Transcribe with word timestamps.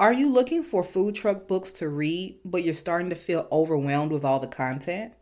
Are 0.00 0.12
you 0.12 0.30
looking 0.30 0.62
for 0.62 0.84
food 0.84 1.16
truck 1.16 1.48
books 1.48 1.72
to 1.72 1.88
read, 1.88 2.38
but 2.44 2.62
you're 2.62 2.72
starting 2.72 3.10
to 3.10 3.16
feel 3.16 3.48
overwhelmed 3.50 4.12
with 4.12 4.24
all 4.24 4.38
the 4.38 4.46
content? 4.46 5.12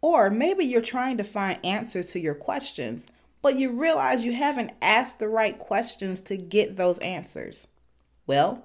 Or 0.00 0.30
maybe 0.30 0.64
you're 0.64 0.80
trying 0.80 1.16
to 1.16 1.24
find 1.24 1.58
answers 1.64 2.12
to 2.12 2.20
your 2.20 2.36
questions, 2.36 3.04
but 3.42 3.56
you 3.56 3.70
realize 3.70 4.24
you 4.24 4.32
haven't 4.32 4.70
asked 4.80 5.18
the 5.18 5.28
right 5.28 5.58
questions 5.58 6.20
to 6.22 6.36
get 6.36 6.76
those 6.76 6.98
answers. 6.98 7.66
Well, 8.24 8.64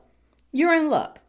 you're 0.51 0.75
in 0.75 0.91
luck. 0.91 1.19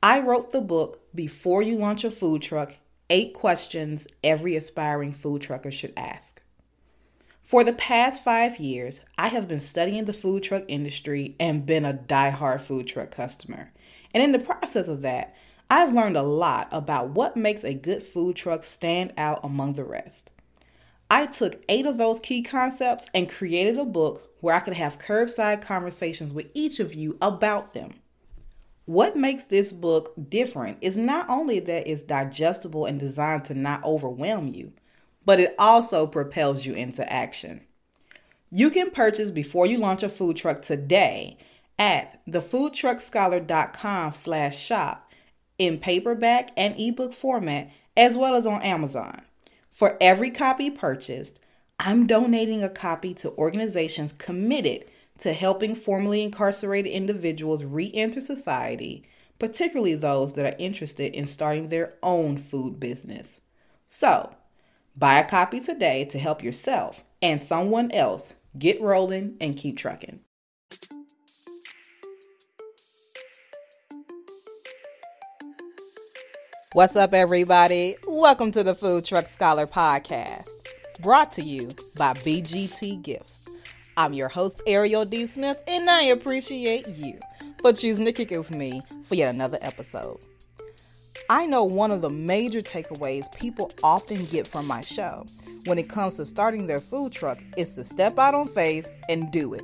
I 0.00 0.20
wrote 0.20 0.52
the 0.52 0.60
book 0.60 1.00
Before 1.12 1.60
You 1.60 1.76
Launch 1.76 2.04
a 2.04 2.12
Food 2.12 2.42
Truck 2.42 2.74
Eight 3.10 3.34
Questions 3.34 4.06
Every 4.22 4.54
Aspiring 4.54 5.12
Food 5.12 5.42
Trucker 5.42 5.72
Should 5.72 5.92
Ask. 5.96 6.40
For 7.48 7.64
the 7.64 7.72
past 7.72 8.22
five 8.22 8.58
years, 8.58 9.00
I 9.16 9.28
have 9.28 9.48
been 9.48 9.60
studying 9.60 10.04
the 10.04 10.12
food 10.12 10.42
truck 10.42 10.64
industry 10.68 11.34
and 11.40 11.64
been 11.64 11.86
a 11.86 11.94
die-hard 11.94 12.60
food 12.60 12.86
truck 12.86 13.10
customer. 13.10 13.72
And 14.12 14.22
in 14.22 14.32
the 14.32 14.38
process 14.38 14.86
of 14.86 15.00
that, 15.00 15.34
I've 15.70 15.94
learned 15.94 16.18
a 16.18 16.22
lot 16.22 16.68
about 16.72 17.08
what 17.08 17.38
makes 17.38 17.64
a 17.64 17.72
good 17.72 18.02
food 18.02 18.36
truck 18.36 18.64
stand 18.64 19.14
out 19.16 19.40
among 19.42 19.72
the 19.72 19.84
rest. 19.84 20.30
I 21.10 21.24
took 21.24 21.64
eight 21.70 21.86
of 21.86 21.96
those 21.96 22.20
key 22.20 22.42
concepts 22.42 23.08
and 23.14 23.30
created 23.30 23.78
a 23.78 23.86
book 23.86 24.30
where 24.42 24.54
I 24.54 24.60
could 24.60 24.74
have 24.74 24.98
curbside 24.98 25.62
conversations 25.62 26.34
with 26.34 26.48
each 26.52 26.80
of 26.80 26.92
you 26.92 27.16
about 27.22 27.72
them. 27.72 27.94
What 28.84 29.16
makes 29.16 29.44
this 29.44 29.72
book 29.72 30.12
different 30.28 30.76
is 30.82 30.98
not 30.98 31.30
only 31.30 31.60
that 31.60 31.88
it's 31.88 32.02
digestible 32.02 32.84
and 32.84 33.00
designed 33.00 33.46
to 33.46 33.54
not 33.54 33.82
overwhelm 33.84 34.52
you, 34.52 34.74
but 35.28 35.38
it 35.38 35.54
also 35.58 36.06
propels 36.06 36.64
you 36.64 36.72
into 36.72 37.12
action. 37.12 37.60
You 38.50 38.70
can 38.70 38.90
purchase 38.90 39.30
before 39.30 39.66
you 39.66 39.76
launch 39.76 40.02
a 40.02 40.08
food 40.08 40.38
truck 40.38 40.62
today 40.62 41.36
at 41.78 42.18
thefoodtruckscholar.com 42.26 44.12
slash 44.12 44.58
shop 44.58 45.12
in 45.58 45.80
paperback 45.80 46.48
and 46.56 46.74
ebook 46.80 47.12
format 47.12 47.70
as 47.94 48.16
well 48.16 48.36
as 48.36 48.46
on 48.46 48.62
Amazon. 48.62 49.20
For 49.70 49.98
every 50.00 50.30
copy 50.30 50.70
purchased, 50.70 51.40
I'm 51.78 52.06
donating 52.06 52.64
a 52.64 52.70
copy 52.70 53.12
to 53.16 53.32
organizations 53.32 54.12
committed 54.12 54.86
to 55.18 55.34
helping 55.34 55.74
formerly 55.74 56.22
incarcerated 56.22 56.90
individuals 56.90 57.64
re 57.64 57.90
enter 57.92 58.22
society, 58.22 59.04
particularly 59.38 59.94
those 59.94 60.32
that 60.32 60.46
are 60.46 60.56
interested 60.58 61.14
in 61.14 61.26
starting 61.26 61.68
their 61.68 61.92
own 62.02 62.38
food 62.38 62.80
business. 62.80 63.42
So, 63.88 64.34
Buy 64.98 65.20
a 65.20 65.28
copy 65.28 65.60
today 65.60 66.06
to 66.06 66.18
help 66.18 66.42
yourself 66.42 67.04
and 67.22 67.40
someone 67.40 67.92
else 67.92 68.34
get 68.58 68.80
rolling 68.80 69.36
and 69.40 69.56
keep 69.56 69.76
trucking. 69.76 70.18
What's 76.72 76.96
up, 76.96 77.12
everybody? 77.12 77.96
Welcome 78.08 78.50
to 78.50 78.64
the 78.64 78.74
Food 78.74 79.04
Truck 79.04 79.28
Scholar 79.28 79.66
Podcast, 79.66 80.48
brought 81.00 81.30
to 81.34 81.42
you 81.42 81.68
by 81.96 82.14
BGT 82.14 83.00
Gifts. 83.00 83.72
I'm 83.96 84.14
your 84.14 84.28
host, 84.28 84.62
Ariel 84.66 85.04
D. 85.04 85.26
Smith, 85.26 85.62
and 85.68 85.88
I 85.88 86.02
appreciate 86.06 86.88
you 86.88 87.20
for 87.60 87.72
choosing 87.72 88.04
to 88.04 88.12
kick 88.12 88.32
it 88.32 88.38
with 88.38 88.50
me 88.50 88.80
for 89.04 89.14
yet 89.14 89.32
another 89.32 89.58
episode. 89.60 90.18
I 91.30 91.44
know 91.44 91.62
one 91.62 91.90
of 91.90 92.00
the 92.00 92.08
major 92.08 92.62
takeaways 92.62 93.30
people 93.34 93.70
often 93.82 94.24
get 94.26 94.46
from 94.46 94.66
my 94.66 94.80
show 94.80 95.26
when 95.66 95.76
it 95.76 95.86
comes 95.86 96.14
to 96.14 96.24
starting 96.24 96.66
their 96.66 96.78
food 96.78 97.12
truck 97.12 97.38
is 97.58 97.74
to 97.74 97.84
step 97.84 98.18
out 98.18 98.32
on 98.32 98.46
faith 98.46 98.88
and 99.10 99.30
do 99.30 99.52
it. 99.52 99.62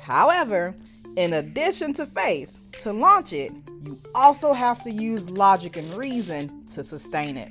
However, 0.00 0.76
in 1.16 1.32
addition 1.32 1.92
to 1.94 2.06
faith, 2.06 2.78
to 2.82 2.92
launch 2.92 3.32
it, 3.32 3.50
you 3.84 3.96
also 4.14 4.52
have 4.52 4.84
to 4.84 4.92
use 4.92 5.28
logic 5.30 5.76
and 5.76 5.92
reason 5.96 6.64
to 6.66 6.84
sustain 6.84 7.36
it. 7.36 7.50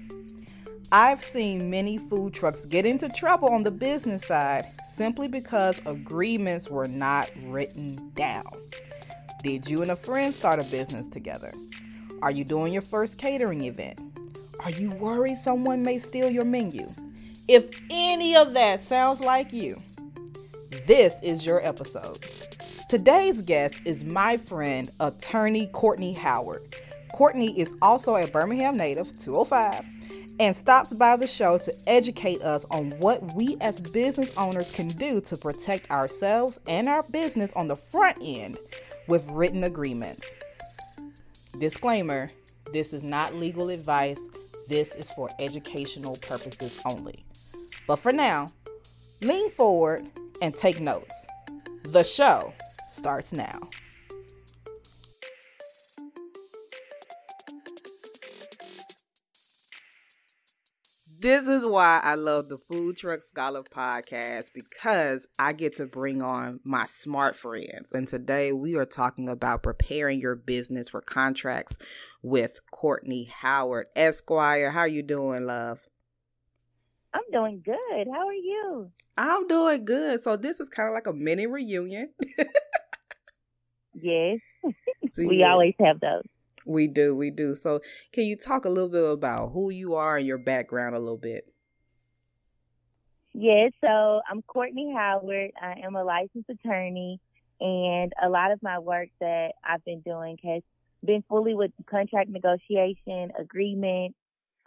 I've 0.93 1.19
seen 1.19 1.69
many 1.69 1.97
food 1.97 2.33
trucks 2.33 2.65
get 2.65 2.85
into 2.85 3.09
trouble 3.09 3.49
on 3.49 3.63
the 3.63 3.71
business 3.71 4.23
side 4.23 4.63
simply 4.87 5.27
because 5.27 5.85
agreements 5.85 6.69
were 6.69 6.87
not 6.87 7.29
written 7.47 8.11
down. 8.13 8.45
Did 9.43 9.69
you 9.69 9.81
and 9.81 9.91
a 9.91 9.95
friend 9.97 10.33
start 10.33 10.61
a 10.61 10.63
business 10.71 11.09
together? 11.09 11.51
Are 12.25 12.31
you 12.31 12.43
doing 12.43 12.73
your 12.73 12.81
first 12.81 13.19
catering 13.19 13.61
event? 13.61 14.01
Are 14.63 14.71
you 14.71 14.89
worried 14.93 15.37
someone 15.37 15.83
may 15.83 15.99
steal 15.99 16.27
your 16.27 16.43
menu? 16.43 16.87
If 17.47 17.85
any 17.91 18.35
of 18.35 18.55
that 18.55 18.81
sounds 18.81 19.21
like 19.21 19.53
you, 19.53 19.75
this 20.87 21.13
is 21.21 21.45
your 21.45 21.63
episode. 21.63 22.17
Today's 22.89 23.43
guest 23.43 23.79
is 23.85 24.03
my 24.03 24.37
friend, 24.37 24.89
attorney 24.99 25.67
Courtney 25.67 26.13
Howard. 26.13 26.61
Courtney 27.13 27.59
is 27.59 27.75
also 27.79 28.15
a 28.15 28.25
Birmingham 28.25 28.75
native, 28.75 29.15
205, 29.19 29.85
and 30.39 30.55
stops 30.55 30.95
by 30.95 31.15
the 31.17 31.27
show 31.27 31.59
to 31.59 31.71
educate 31.85 32.41
us 32.41 32.65
on 32.71 32.89
what 33.01 33.35
we 33.35 33.55
as 33.61 33.81
business 33.81 34.35
owners 34.35 34.71
can 34.71 34.87
do 34.87 35.21
to 35.21 35.37
protect 35.37 35.91
ourselves 35.91 36.59
and 36.67 36.87
our 36.87 37.03
business 37.11 37.53
on 37.55 37.67
the 37.67 37.75
front 37.75 38.17
end 38.19 38.57
with 39.07 39.29
written 39.29 39.65
agreements. 39.65 40.35
Disclaimer 41.59 42.27
this 42.73 42.93
is 42.93 43.03
not 43.03 43.35
legal 43.35 43.69
advice, 43.69 44.19
this 44.67 44.95
is 44.95 45.09
for 45.11 45.29
educational 45.39 46.17
purposes 46.17 46.81
only. 46.85 47.23
But 47.87 47.97
for 47.97 48.11
now, 48.11 48.47
lean 49.21 49.49
forward 49.51 50.01
and 50.41 50.53
take 50.53 50.81
notes. 50.81 51.27
The 51.83 52.03
show 52.03 52.53
starts 52.89 53.31
now. 53.31 53.59
This 61.21 61.47
is 61.47 61.65
why 61.65 62.01
I 62.03 62.15
love 62.15 62.49
the 62.49 62.57
Food 62.57 62.97
Truck 62.97 63.21
Scholar 63.21 63.63
podcast 63.63 64.49
because 64.53 65.27
I 65.37 65.53
get 65.53 65.75
to 65.77 65.85
bring 65.85 66.21
on 66.21 66.59
my 66.63 66.85
smart 66.85 67.35
friends. 67.35 67.91
And 67.93 68.07
today 68.07 68.51
we 68.51 68.75
are 68.75 68.85
talking 68.85 69.29
about 69.29 69.63
preparing 69.63 70.19
your 70.19 70.35
business 70.35 70.89
for 70.89 71.01
contracts 71.01 71.77
with 72.23 72.59
Courtney 72.71 73.25
Howard, 73.25 73.87
Esquire. 73.95 74.71
How 74.71 74.85
you 74.85 75.03
doing, 75.03 75.45
love? 75.45 75.87
I'm 77.13 77.23
doing 77.31 77.61
good. 77.63 78.07
How 78.11 78.27
are 78.27 78.33
you? 78.33 78.91
I'm 79.17 79.47
doing 79.47 79.85
good. 79.85 80.19
So 80.21 80.35
this 80.35 80.59
is 80.59 80.69
kind 80.69 80.89
of 80.89 80.95
like 80.95 81.07
a 81.07 81.13
mini 81.13 81.45
reunion. 81.45 82.13
yes. 83.93 84.39
we 85.17 85.43
always 85.43 85.75
have 85.79 85.99
those. 85.99 86.23
We 86.65 86.87
do, 86.87 87.15
we 87.15 87.29
do. 87.29 87.53
So, 87.53 87.79
can 88.11 88.23
you 88.23 88.35
talk 88.35 88.65
a 88.65 88.69
little 88.69 88.89
bit 88.89 89.03
about 89.03 89.49
who 89.49 89.69
you 89.69 89.93
are 89.93 90.17
and 90.17 90.25
your 90.25 90.39
background 90.39 90.95
a 90.95 90.99
little 90.99 91.17
bit? 91.17 91.45
Yes, 93.33 93.71
so 93.81 94.21
I'm 94.29 94.41
Courtney 94.41 94.93
Howard. 94.95 95.51
I 95.61 95.81
am 95.83 95.95
a 95.95 96.03
licensed 96.03 96.49
attorney, 96.49 97.19
and 97.59 98.11
a 98.23 98.29
lot 98.29 98.51
of 98.51 98.63
my 98.63 98.79
work 98.79 99.09
that 99.19 99.51
I've 99.63 99.85
been 99.85 100.01
doing 100.01 100.37
has 100.43 100.63
been 101.03 101.23
fully 101.29 101.53
with 101.53 101.71
contract 101.87 102.29
negotiation, 102.29 103.31
agreements 103.37 104.15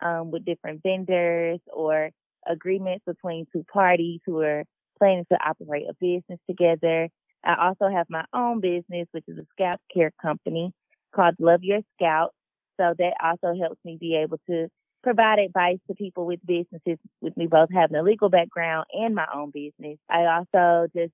um, 0.00 0.31
with 0.31 0.44
different 0.44 0.82
vendors, 0.82 1.58
or 1.72 2.10
agreements 2.47 3.04
between 3.06 3.47
two 3.53 3.64
parties 3.72 4.20
who 4.25 4.41
are 4.42 4.62
planning 4.98 5.26
to 5.32 5.38
operate 5.44 5.87
a 5.88 5.94
business 5.94 6.38
together. 6.47 7.08
I 7.44 7.66
also 7.69 7.88
have 7.88 8.06
my 8.08 8.25
own 8.32 8.60
business, 8.60 9.08
which 9.10 9.25
is 9.26 9.38
a 9.38 9.47
scalp 9.53 9.81
care 9.92 10.12
company 10.20 10.72
called 11.14 11.34
Love 11.38 11.62
Your 11.62 11.80
Scalp. 11.96 12.32
So 12.80 12.94
that 12.98 13.14
also 13.22 13.58
helps 13.60 13.78
me 13.84 13.96
be 14.00 14.16
able 14.16 14.38
to 14.48 14.69
provide 15.02 15.38
advice 15.38 15.78
to 15.88 15.94
people 15.94 16.26
with 16.26 16.41
businesses 16.44 16.98
with 17.20 17.36
me 17.36 17.46
both 17.46 17.69
having 17.72 17.96
a 17.96 18.02
legal 18.02 18.28
background 18.28 18.86
and 18.92 19.14
my 19.14 19.26
own 19.34 19.50
business. 19.50 19.98
I 20.10 20.24
also 20.26 20.88
just 20.94 21.12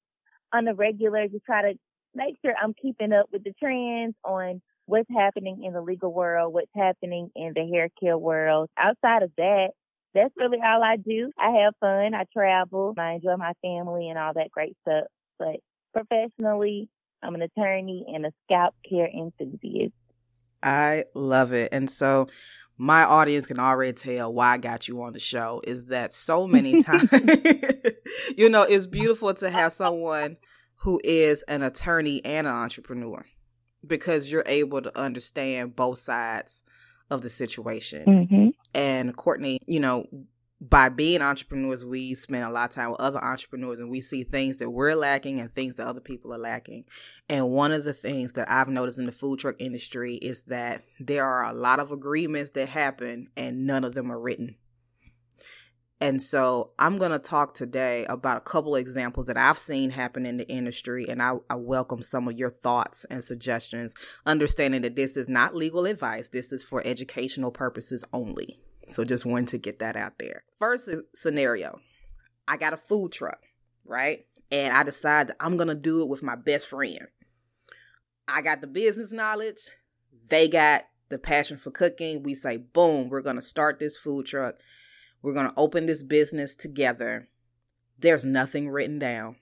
on 0.52 0.64
the 0.64 0.74
regular 0.74 1.28
just 1.28 1.44
try 1.44 1.62
to 1.62 1.78
make 2.14 2.36
sure 2.44 2.54
I'm 2.60 2.74
keeping 2.74 3.12
up 3.12 3.26
with 3.32 3.44
the 3.44 3.52
trends 3.58 4.14
on 4.24 4.62
what's 4.86 5.08
happening 5.14 5.64
in 5.64 5.72
the 5.72 5.80
legal 5.80 6.12
world, 6.12 6.52
what's 6.52 6.70
happening 6.74 7.30
in 7.34 7.52
the 7.54 7.66
hair 7.72 7.88
care 8.00 8.18
world. 8.18 8.68
Outside 8.78 9.22
of 9.22 9.32
that, 9.36 9.70
that's 10.14 10.34
really 10.36 10.58
all 10.64 10.82
I 10.82 10.96
do. 10.96 11.30
I 11.38 11.62
have 11.62 11.74
fun. 11.80 12.14
I 12.14 12.24
travel. 12.32 12.94
I 12.98 13.14
enjoy 13.14 13.36
my 13.36 13.52
family 13.62 14.08
and 14.08 14.18
all 14.18 14.32
that 14.34 14.50
great 14.50 14.76
stuff. 14.86 15.04
But 15.38 15.56
professionally, 15.92 16.88
I'm 17.24 17.34
an 17.34 17.42
attorney 17.42 18.04
and 18.14 18.26
a 18.26 18.32
scalp 18.44 18.74
care 18.88 19.08
enthusiast. 19.08 19.92
I 20.62 21.04
love 21.14 21.52
it. 21.52 21.70
And 21.72 21.90
so 21.90 22.28
my 22.76 23.04
audience 23.04 23.46
can 23.46 23.58
already 23.58 23.92
tell 23.92 24.32
why 24.32 24.52
I 24.52 24.58
got 24.58 24.88
you 24.88 25.02
on 25.02 25.12
the 25.12 25.20
show 25.20 25.60
is 25.64 25.86
that 25.86 26.12
so 26.12 26.46
many 26.46 26.82
times, 26.82 27.08
you 28.36 28.48
know, 28.48 28.62
it's 28.62 28.86
beautiful 28.86 29.32
to 29.34 29.50
have 29.50 29.72
someone 29.72 30.36
who 30.76 31.00
is 31.04 31.42
an 31.44 31.62
attorney 31.62 32.24
and 32.24 32.46
an 32.46 32.52
entrepreneur 32.52 33.24
because 33.86 34.30
you're 34.30 34.44
able 34.46 34.82
to 34.82 34.98
understand 34.98 35.76
both 35.76 35.98
sides 35.98 36.62
of 37.10 37.22
the 37.22 37.28
situation. 37.28 38.04
Mm-hmm. 38.04 38.48
And 38.74 39.16
Courtney, 39.16 39.60
you 39.66 39.80
know, 39.80 40.06
by 40.70 40.88
being 40.88 41.20
entrepreneurs, 41.20 41.84
we 41.84 42.14
spend 42.14 42.44
a 42.44 42.50
lot 42.50 42.70
of 42.70 42.74
time 42.74 42.90
with 42.90 43.00
other 43.00 43.22
entrepreneurs 43.22 43.80
and 43.80 43.90
we 43.90 44.00
see 44.00 44.22
things 44.22 44.58
that 44.58 44.70
we're 44.70 44.94
lacking 44.94 45.38
and 45.38 45.52
things 45.52 45.76
that 45.76 45.86
other 45.86 46.00
people 46.00 46.32
are 46.32 46.38
lacking. 46.38 46.84
And 47.28 47.50
one 47.50 47.72
of 47.72 47.84
the 47.84 47.92
things 47.92 48.32
that 48.34 48.50
I've 48.50 48.68
noticed 48.68 48.98
in 48.98 49.06
the 49.06 49.12
food 49.12 49.40
truck 49.40 49.56
industry 49.58 50.14
is 50.14 50.44
that 50.44 50.82
there 50.98 51.24
are 51.24 51.44
a 51.44 51.52
lot 51.52 51.80
of 51.80 51.92
agreements 51.92 52.52
that 52.52 52.70
happen 52.70 53.28
and 53.36 53.66
none 53.66 53.84
of 53.84 53.94
them 53.94 54.10
are 54.10 54.18
written. 54.18 54.56
And 56.00 56.20
so 56.20 56.70
I'm 56.78 56.98
going 56.98 57.12
to 57.12 57.18
talk 57.18 57.54
today 57.54 58.04
about 58.06 58.38
a 58.38 58.40
couple 58.42 58.74
of 58.74 58.80
examples 58.80 59.26
that 59.26 59.36
I've 59.36 59.58
seen 59.58 59.90
happen 59.90 60.26
in 60.26 60.36
the 60.36 60.48
industry, 60.48 61.06
and 61.08 61.22
I, 61.22 61.36
I, 61.48 61.54
welcome 61.54 62.02
some 62.02 62.28
of 62.28 62.36
your 62.36 62.50
thoughts 62.50 63.06
and 63.10 63.24
suggestions, 63.24 63.94
understanding 64.26 64.82
that 64.82 64.96
this 64.96 65.16
is 65.16 65.28
not 65.28 65.54
legal 65.54 65.86
advice, 65.86 66.28
this 66.28 66.52
is 66.52 66.62
for 66.62 66.82
educational 66.84 67.52
purposes 67.52 68.04
only. 68.12 68.58
So 68.88 69.04
just 69.04 69.26
wanted 69.26 69.48
to 69.48 69.58
get 69.58 69.78
that 69.78 69.96
out 69.96 70.18
there. 70.18 70.44
First 70.58 70.88
scenario 71.14 71.80
I 72.46 72.56
got 72.56 72.72
a 72.72 72.76
food 72.76 73.12
truck, 73.12 73.40
right? 73.86 74.26
And 74.50 74.74
I 74.74 74.82
decide 74.82 75.32
I'm 75.40 75.56
going 75.56 75.68
to 75.68 75.74
do 75.74 76.02
it 76.02 76.08
with 76.08 76.22
my 76.22 76.36
best 76.36 76.68
friend. 76.68 77.06
I 78.28 78.42
got 78.42 78.60
the 78.60 78.66
business 78.66 79.12
knowledge, 79.12 79.70
they 80.30 80.48
got 80.48 80.84
the 81.08 81.18
passion 81.18 81.56
for 81.56 81.70
cooking. 81.70 82.22
We 82.22 82.34
say, 82.34 82.56
boom, 82.56 83.08
we're 83.08 83.20
going 83.20 83.36
to 83.36 83.42
start 83.42 83.78
this 83.78 83.96
food 83.96 84.26
truck. 84.26 84.56
We're 85.22 85.34
going 85.34 85.48
to 85.48 85.54
open 85.56 85.86
this 85.86 86.02
business 86.02 86.56
together. 86.56 87.28
There's 87.98 88.24
nothing 88.24 88.68
written 88.68 88.98
down. 88.98 89.36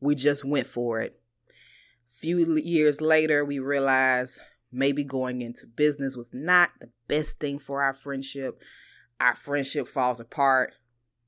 We 0.00 0.14
just 0.14 0.44
went 0.44 0.66
for 0.66 1.00
it. 1.00 1.20
Few 2.08 2.56
years 2.56 3.00
later, 3.00 3.44
we 3.44 3.58
realize 3.58 4.38
maybe 4.70 5.04
going 5.04 5.42
into 5.42 5.66
business 5.66 6.16
was 6.16 6.32
not 6.32 6.70
the 6.80 6.90
best 7.08 7.40
thing 7.40 7.58
for 7.58 7.82
our 7.82 7.94
friendship. 7.94 8.60
Our 9.20 9.34
friendship 9.34 9.88
falls 9.88 10.20
apart. 10.20 10.74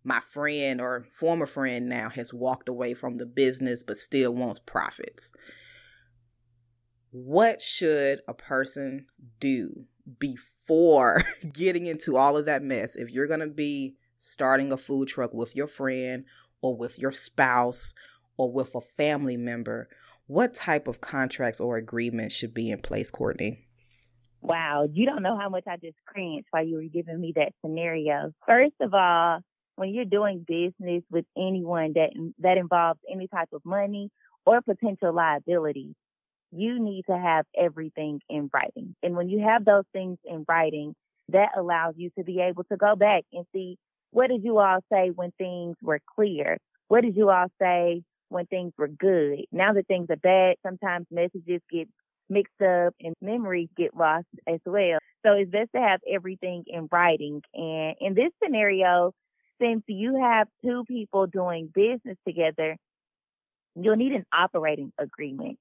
My 0.03 0.21
friend 0.21 0.81
or 0.81 1.05
former 1.13 1.47
friend 1.47 1.89
now 1.89 2.09
has 2.11 2.33
walked 2.33 2.69
away 2.69 2.95
from 2.95 3.19
the 3.19 3.27
business 3.27 3.83
but 3.83 3.97
still 3.97 4.35
wants 4.35 4.59
profits. 4.59 5.33
What 7.11 7.61
should 7.61 8.21
a 8.29 8.35
person 8.35 9.07
do 9.41 9.87
before 10.19 11.25
getting 11.53 11.87
into 11.87 12.17
all 12.17 12.37
of 12.37 12.47
that 12.47 12.63
mess? 12.63 12.97
If 12.97 13.11
you're 13.11 13.27
going 13.27 13.41
to 13.41 13.49
be 13.49 13.97
starting 14.17 14.73
a 14.73 14.77
food 14.77 15.09
truck 15.09 15.35
with 15.35 15.57
your 15.57 15.67
friend 15.67 16.25
or 16.63 16.77
with 16.77 16.99
your 16.99 17.13
spouse 17.13 17.95
or 18.37 18.53
with 18.53 18.75
a 18.75 18.81
family 18.81 19.37
member, 19.37 19.89
what 20.31 20.55
type 20.55 20.87
of 20.87 21.01
contracts 21.01 21.61
or 21.61 21.77
agreements 21.77 22.37
should 22.37 22.55
be 22.55 22.71
in 22.71 22.79
place, 22.79 23.11
Courtney? 23.11 23.67
Wow, 24.41 24.87
you 24.91 25.05
don't 25.05 25.25
know 25.25 25.37
how 25.37 25.49
much 25.49 25.65
I 25.67 25.77
just 25.77 25.97
cringed 26.07 26.47
while 26.53 26.65
you 26.65 26.77
were 26.77 26.85
giving 26.85 27.21
me 27.21 27.33
that 27.35 27.53
scenario. 27.61 28.33
First 28.47 28.77
of 28.81 28.95
all, 28.95 29.41
when 29.75 29.93
you're 29.93 30.05
doing 30.05 30.47
business 30.47 31.03
with 31.11 31.25
anyone 31.37 31.95
that 31.95 32.11
that 32.39 32.59
involves 32.59 33.01
any 33.13 33.27
type 33.27 33.49
of 33.53 33.63
money 33.65 34.09
or 34.47 34.63
potential 34.63 35.13
liability, 35.13 35.97
you 36.53 36.79
need 36.79 37.07
to 37.11 37.19
have 37.19 37.45
everything 37.59 38.21
in 38.31 38.49
writing. 38.55 38.95
And 39.03 39.17
when 39.17 39.29
you 39.29 39.41
have 39.41 39.65
those 39.65 39.85
things 39.93 40.19
in 40.25 40.45
writing, 40.49 40.95
that 41.31 41.49
allows 41.59 41.95
you 41.97 42.11
to 42.17 42.23
be 42.23 42.41
able 42.41 42.63
to 42.65 42.77
go 42.77 42.95
back 42.95 43.25
and 43.33 43.45
see 43.53 43.79
what 44.13 44.29
did 44.29 44.45
you 44.45 44.59
all 44.59 44.79
say 44.93 45.11
when 45.13 45.33
things 45.39 45.75
were 45.83 46.01
clear? 46.15 46.59
What 46.87 47.01
did 47.01 47.17
you 47.17 47.31
all 47.31 47.49
say 47.61 48.05
when 48.31 48.47
things 48.47 48.73
were 48.79 48.89
good. 48.89 49.41
Now 49.53 49.75
that 49.75 49.87
things 49.87 50.07
are 50.11 50.17
bad, 50.17 50.57
sometimes 50.65 51.07
messages 51.11 51.61
get 51.71 51.89
mixed 52.31 52.63
up 52.63 52.95
and 53.01 53.15
memories 53.21 53.69
get 53.77 53.95
lost 53.95 54.27
as 54.47 54.61
well. 54.65 54.99
So 55.27 55.33
it's 55.33 55.51
best 55.51 55.71
to 55.75 55.81
have 55.81 56.01
everything 56.11 56.65
in 56.67 56.89
writing. 56.91 57.43
And 57.53 57.97
in 58.01 58.15
this 58.15 58.31
scenario, 58.43 59.13
since 59.61 59.83
you 59.89 60.19
have 60.21 60.49
two 60.65 60.85
people 60.89 61.27
doing 61.27 61.71
business 61.75 62.17
together, 62.27 62.77
you'll 63.75 63.97
need 63.97 64.13
an 64.13 64.25
operating 64.33 64.93
agreement. 64.99 65.59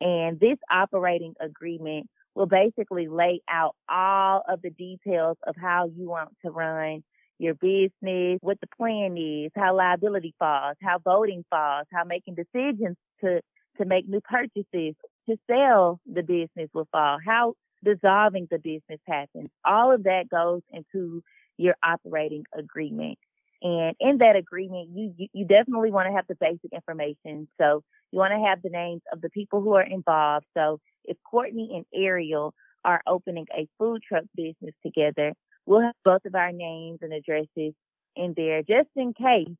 And 0.00 0.38
this 0.38 0.58
operating 0.70 1.34
agreement 1.40 2.08
will 2.34 2.46
basically 2.46 3.08
lay 3.08 3.40
out 3.50 3.74
all 3.88 4.42
of 4.48 4.62
the 4.62 4.70
details 4.70 5.36
of 5.46 5.56
how 5.60 5.90
you 5.94 6.08
want 6.08 6.30
to 6.44 6.50
run 6.50 7.02
your 7.40 7.54
business, 7.54 8.38
what 8.42 8.60
the 8.60 8.66
plan 8.76 9.16
is, 9.16 9.50
how 9.56 9.74
liability 9.74 10.34
falls, 10.38 10.76
how 10.82 10.98
voting 10.98 11.44
falls, 11.48 11.86
how 11.92 12.04
making 12.04 12.34
decisions 12.34 12.96
to, 13.24 13.40
to 13.78 13.84
make 13.86 14.06
new 14.06 14.20
purchases, 14.20 14.94
to 15.28 15.36
sell 15.50 15.98
the 16.06 16.22
business 16.22 16.68
will 16.74 16.86
fall, 16.92 17.18
how 17.26 17.54
dissolving 17.82 18.46
the 18.50 18.58
business 18.58 19.00
happens. 19.08 19.48
All 19.64 19.90
of 19.92 20.02
that 20.04 20.28
goes 20.30 20.60
into 20.70 21.22
your 21.56 21.74
operating 21.82 22.44
agreement. 22.56 23.18
And 23.62 23.96
in 24.00 24.18
that 24.18 24.36
agreement, 24.36 24.90
you, 24.94 25.14
you, 25.16 25.28
you 25.32 25.44
definitely 25.46 25.90
want 25.90 26.08
to 26.08 26.12
have 26.14 26.26
the 26.28 26.36
basic 26.38 26.72
information. 26.74 27.48
So 27.58 27.82
you 28.12 28.18
want 28.18 28.32
to 28.32 28.46
have 28.48 28.60
the 28.62 28.70
names 28.70 29.02
of 29.12 29.22
the 29.22 29.30
people 29.30 29.62
who 29.62 29.74
are 29.74 29.82
involved. 29.82 30.46
So 30.54 30.78
if 31.04 31.16
Courtney 31.24 31.70
and 31.74 31.84
Ariel 31.94 32.52
are 32.84 33.00
opening 33.06 33.46
a 33.56 33.66
food 33.78 34.02
truck 34.06 34.24
business 34.34 34.74
together, 34.84 35.32
We'll 35.70 35.82
have 35.82 35.94
both 36.04 36.24
of 36.26 36.34
our 36.34 36.50
names 36.50 36.98
and 37.00 37.12
addresses 37.12 37.74
in 38.16 38.34
there 38.36 38.60
just 38.62 38.88
in 38.96 39.14
case 39.14 39.54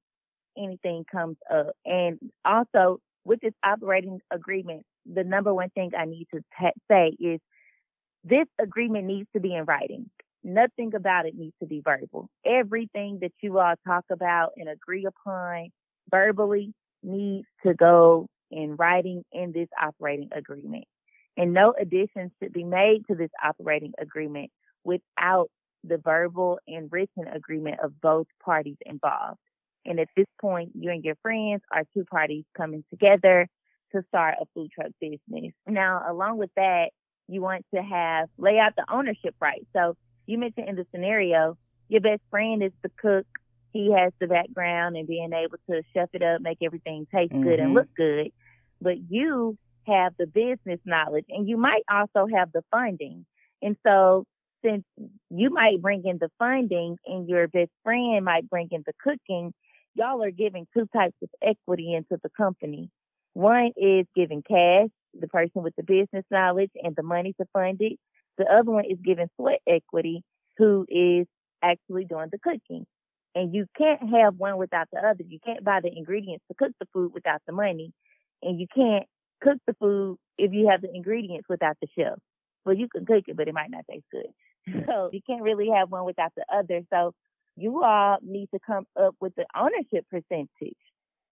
anything 0.59 1.05
comes 1.09 1.37
up. 1.49 1.69
And 1.87 2.19
also 2.45 2.99
with 3.25 3.39
this 3.41 3.53
operating 3.63 4.19
agreement, 4.29 4.83
the 5.07 5.23
number 5.23 5.55
one 5.55 5.71
thing 5.71 5.93
I 5.97 6.07
need 6.07 6.27
to 6.35 6.41
t- 6.59 6.81
say 6.91 7.13
is 7.21 7.39
this 8.25 8.49
agreement 8.61 9.07
needs 9.07 9.29
to 9.35 9.41
be 9.41 9.55
in 9.55 9.67
writing. 9.67 10.11
Nothing 10.43 10.97
about 10.97 11.27
it 11.27 11.37
needs 11.37 11.55
to 11.61 11.69
be 11.69 11.81
verbal. 11.81 12.29
Everything 12.45 13.21
that 13.23 13.31
you 13.41 13.61
all 13.61 13.75
talk 13.87 14.07
about 14.11 14.55
and 14.57 14.69
agree 14.69 15.07
upon 15.07 15.69
verbally 16.11 16.75
needs 17.05 17.47
to 17.65 17.73
go 17.73 18.27
in 18.51 18.75
writing 18.75 19.23
in 19.31 19.53
this 19.53 19.69
operating 19.81 20.31
agreement. 20.33 20.87
And 21.37 21.53
no 21.53 21.73
additions 21.81 22.33
should 22.43 22.53
be 22.53 22.65
made 22.65 23.03
to 23.09 23.15
this 23.15 23.31
operating 23.45 23.93
agreement 24.01 24.51
without 24.83 25.51
the 25.85 25.99
verbal 25.99 26.59
and 26.67 26.91
written 26.91 27.27
agreement 27.27 27.81
of 27.83 28.01
both 28.01 28.27
parties 28.45 28.77
involved. 28.85 29.39
And 29.85 29.99
at 29.99 30.09
this 30.17 30.27
point, 30.41 30.73
you 30.75 30.91
and 30.91 31.05
your 31.05 31.17
friends 31.23 31.63
are 31.73 31.85
two 31.95 32.05
parties 32.05 32.45
coming 32.57 32.85
together 32.91 33.49
to 33.93 34.03
start 34.09 34.37
a 34.41 34.45
food 34.55 34.71
truck 34.73 34.93
business. 35.01 35.53
Now, 35.67 36.03
along 36.09 36.39
with 36.39 36.51
that, 36.57 36.91
you 37.29 37.41
want 37.41 37.65
to 37.75 37.83
have 37.83 38.29
lay 38.39 38.59
out 38.59 38.73
the 38.77 38.85
ownership 38.93 39.35
rights. 39.41 39.67
So 39.75 39.97
you 40.27 40.39
mentioned 40.39 40.69
in 40.69 40.77
the 40.77 40.87
scenario, 40.93 41.57
your 41.89 42.01
best 42.01 42.23
friend 42.31 42.63
is 42.63 42.73
the 42.83 42.91
cook. 43.01 43.27
He 43.73 43.93
has 43.93 44.13
the 44.21 44.27
background 44.27 44.97
and 44.97 45.07
being 45.07 45.33
able 45.33 45.59
to 45.71 45.83
chef 45.95 46.09
it 46.13 46.23
up, 46.23 46.41
make 46.41 46.59
everything 46.63 47.07
taste 47.13 47.33
mm-hmm. 47.33 47.43
good 47.43 47.61
and 47.61 47.69
mm-hmm. 47.69 47.77
look 47.77 47.95
good. 47.97 48.33
But 48.81 48.97
you 49.09 49.57
have 49.87 50.13
the 50.19 50.27
business 50.27 50.81
knowledge 50.85 51.27
and 51.29 51.49
you 51.49 51.57
might 51.57 51.83
also 51.91 52.27
have 52.35 52.53
the 52.53 52.63
funding. 52.71 53.27
And 53.63 53.77
so 53.87 54.27
since 54.65 54.85
you 55.31 55.51
might 55.51 55.81
bring 55.81 56.05
in 56.05 56.19
the 56.19 56.31
funding 56.39 56.97
and 57.07 57.29
your 57.29 57.49
best 57.49 57.71
friend 57.83 58.25
might 58.25 58.49
bring 58.49 58.69
in 58.71 58.83
the 58.87 58.93
cooking, 59.03 59.53
y'all 59.95 60.23
are 60.23 60.31
giving 60.31 60.67
two 60.77 60.87
types 60.95 61.17
of 61.23 61.29
equity 61.43 61.95
into 61.95 62.19
the 62.23 62.31
company. 62.37 62.91
One 63.35 63.73
is 63.77 64.07
giving 64.15 64.43
cash, 64.43 64.89
the 65.19 65.29
person 65.29 65.63
with 65.63 65.75
the 65.77 65.83
business 65.83 66.25
knowledge 66.31 66.71
and 66.83 66.95
the 66.97 67.03
money 67.03 67.35
to 67.41 67.47
fund 67.53 67.79
it. 67.81 67.99
The 68.39 68.45
other 68.45 68.71
one 68.71 68.85
is 68.85 68.99
giving 69.05 69.29
sweat 69.37 69.61
equity, 69.67 70.23
who 70.57 70.87
is 70.89 71.27
actually 71.63 72.05
doing 72.05 72.29
the 72.31 72.39
cooking. 72.39 72.87
And 73.35 73.55
you 73.55 73.67
can't 73.79 74.01
have 74.11 74.37
one 74.37 74.57
without 74.57 74.89
the 74.93 74.99
other. 74.99 75.23
You 75.27 75.39
can't 75.45 75.65
buy 75.65 75.81
the 75.83 75.91
ingredients 75.95 76.45
to 76.49 76.55
cook 76.59 76.73
the 76.81 76.87
food 76.93 77.13
without 77.15 77.41
the 77.47 77.53
money. 77.53 77.93
And 78.43 78.59
you 78.59 78.67
can't 78.75 79.07
cook 79.43 79.59
the 79.67 79.75
food 79.75 80.17
if 80.39 80.53
you 80.53 80.69
have 80.71 80.83
the 80.83 80.91
ingredients 80.93 81.47
without 81.49 81.77
the 81.81 81.89
chef. 81.97 82.19
Well, 82.65 82.77
you 82.77 82.89
can 82.89 83.07
cook 83.07 83.25
it, 83.29 83.37
but 83.37 83.49
it 83.49 83.55
might 83.55 83.71
not 83.71 83.85
taste 83.89 84.05
good. 84.11 84.27
So 84.89 85.11
you 85.13 85.21
can't 85.27 85.43
really 85.43 85.71
have 85.75 85.91
one 85.91 86.05
without 86.07 86.33
the 86.37 86.45
other. 86.55 86.83
So 86.93 87.13
you 87.57 87.85
all 87.85 88.19
need 88.23 88.49
to 88.55 88.61
come 88.67 88.87
up 89.01 89.15
with 89.21 89.35
the 89.37 89.47
ownership 89.57 90.07
percentage. 90.11 90.79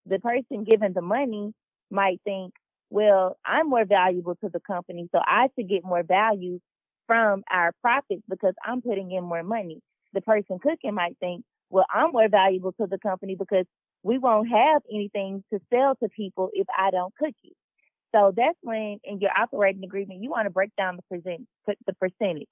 The 0.07 0.19
person 0.21 0.65
giving 0.71 0.93
the 0.95 1.03
money 1.03 1.53
might 1.91 2.21
think, 2.25 2.55
well, 2.91 3.39
I'm 3.47 3.71
more 3.71 3.85
valuable 3.87 4.37
to 4.37 4.51
the 4.53 4.61
company, 4.61 5.09
so 5.13 5.21
I 5.25 5.49
should 5.57 5.69
get 5.69 5.85
more 5.85 6.03
value 6.03 6.61
from 7.07 7.45
our 7.51 7.73
profits 7.83 8.23
because 8.29 8.55
I'm 8.65 8.83
putting 8.83 9.13
in 9.13 9.25
more 9.25 9.43
money. 9.45 9.81
The 10.15 10.23
person 10.23 10.59
cooking 10.63 10.95
might 10.95 11.17
think, 11.21 11.45
well, 11.71 11.87
I'm 11.93 12.13
more 12.13 12.29
valuable 12.29 12.73
to 12.81 12.87
the 12.87 12.99
company 12.99 13.37
because 13.37 13.67
we 14.05 14.19
won't 14.19 14.49
have 14.51 14.83
anything 14.93 15.45
to 15.53 15.61
sell 15.73 15.97
to 16.03 16.09
people 16.11 16.51
if 16.55 16.67
I 16.77 16.91
don't 16.91 17.15
cook 17.17 17.35
it. 17.45 17.55
So 18.15 18.33
that's 18.37 18.59
when 18.63 19.01
in 19.05 19.21
your 19.21 19.33
operating 19.37 19.85
agreement, 19.85 20.23
you 20.23 20.31
want 20.31 20.47
to 20.47 20.51
break 20.51 20.71
down 20.79 20.97
the 20.97 21.03
percent, 21.17 21.47
the 21.67 21.95
percentage 21.95 22.49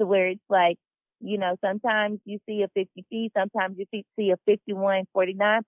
to 0.00 0.06
where 0.06 0.28
it's 0.28 0.40
like, 0.48 0.76
you 1.20 1.38
know, 1.38 1.56
sometimes 1.64 2.20
you 2.24 2.38
see 2.46 2.62
a 2.62 2.68
50 2.68 3.04
fee, 3.10 3.30
sometimes 3.36 3.76
you 3.78 3.86
see 3.92 4.30
a 4.30 4.36
51, 4.46 5.04
49%, 5.16 5.62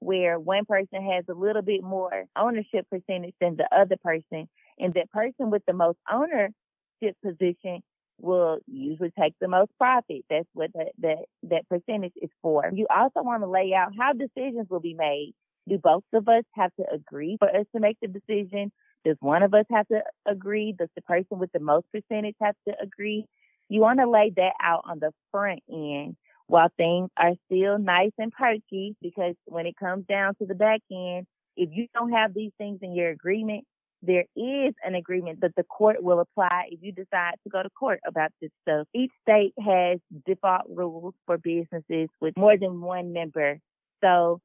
where 0.00 0.38
one 0.38 0.64
person 0.66 1.02
has 1.10 1.24
a 1.28 1.34
little 1.34 1.62
bit 1.62 1.82
more 1.82 2.24
ownership 2.36 2.86
percentage 2.90 3.34
than 3.40 3.56
the 3.56 3.68
other 3.74 3.96
person. 4.02 4.48
And 4.78 4.94
that 4.94 5.10
person 5.10 5.50
with 5.50 5.62
the 5.66 5.72
most 5.72 5.98
ownership 6.10 7.16
position 7.24 7.80
will 8.20 8.58
usually 8.66 9.12
take 9.18 9.34
the 9.40 9.48
most 9.48 9.70
profit. 9.78 10.24
That's 10.28 10.48
what 10.52 10.72
that 10.74 10.92
that, 10.98 11.24
that 11.44 11.68
percentage 11.68 12.12
is 12.20 12.30
for. 12.42 12.70
You 12.72 12.86
also 12.94 13.22
want 13.22 13.42
to 13.42 13.48
lay 13.48 13.72
out 13.74 13.92
how 13.98 14.12
decisions 14.12 14.68
will 14.68 14.80
be 14.80 14.94
made. 14.94 15.32
Do 15.68 15.78
both 15.78 16.04
of 16.12 16.28
us 16.28 16.44
have 16.52 16.70
to 16.78 16.84
agree 16.92 17.36
for 17.38 17.48
us 17.48 17.66
to 17.74 17.80
make 17.80 17.98
the 18.00 18.08
decision? 18.08 18.72
Does 19.04 19.16
one 19.20 19.42
of 19.42 19.54
us 19.54 19.64
have 19.70 19.88
to 19.88 20.02
agree? 20.26 20.74
Does 20.78 20.88
the 20.94 21.02
person 21.02 21.38
with 21.38 21.52
the 21.52 21.60
most 21.60 21.86
percentage 21.92 22.36
have 22.40 22.56
to 22.68 22.74
agree? 22.82 23.26
You 23.68 23.80
want 23.80 24.00
to 24.00 24.10
lay 24.10 24.32
that 24.36 24.52
out 24.62 24.82
on 24.84 24.98
the 24.98 25.12
front 25.30 25.60
end 25.70 26.16
while 26.46 26.68
things 26.76 27.08
are 27.16 27.34
still 27.46 27.78
nice 27.78 28.10
and 28.18 28.32
perky 28.32 28.96
because 29.00 29.34
when 29.46 29.66
it 29.66 29.76
comes 29.76 30.04
down 30.06 30.34
to 30.36 30.46
the 30.46 30.54
back 30.54 30.80
end, 30.90 31.26
if 31.56 31.70
you 31.72 31.86
don't 31.94 32.12
have 32.12 32.34
these 32.34 32.52
things 32.58 32.80
in 32.82 32.94
your 32.94 33.10
agreement, 33.10 33.64
there 34.02 34.24
is 34.34 34.74
an 34.82 34.94
agreement 34.94 35.42
that 35.42 35.54
the 35.56 35.62
court 35.62 36.02
will 36.02 36.20
apply 36.20 36.68
if 36.70 36.80
you 36.82 36.92
decide 36.92 37.34
to 37.44 37.50
go 37.50 37.62
to 37.62 37.70
court 37.70 38.00
about 38.06 38.30
this 38.40 38.50
stuff. 38.62 38.86
Each 38.94 39.10
state 39.22 39.52
has 39.62 39.98
default 40.26 40.62
rules 40.68 41.14
for 41.26 41.38
businesses 41.38 42.08
with 42.20 42.36
more 42.36 42.56
than 42.56 42.80
one 42.80 43.12
member. 43.12 43.58
So 44.02 44.40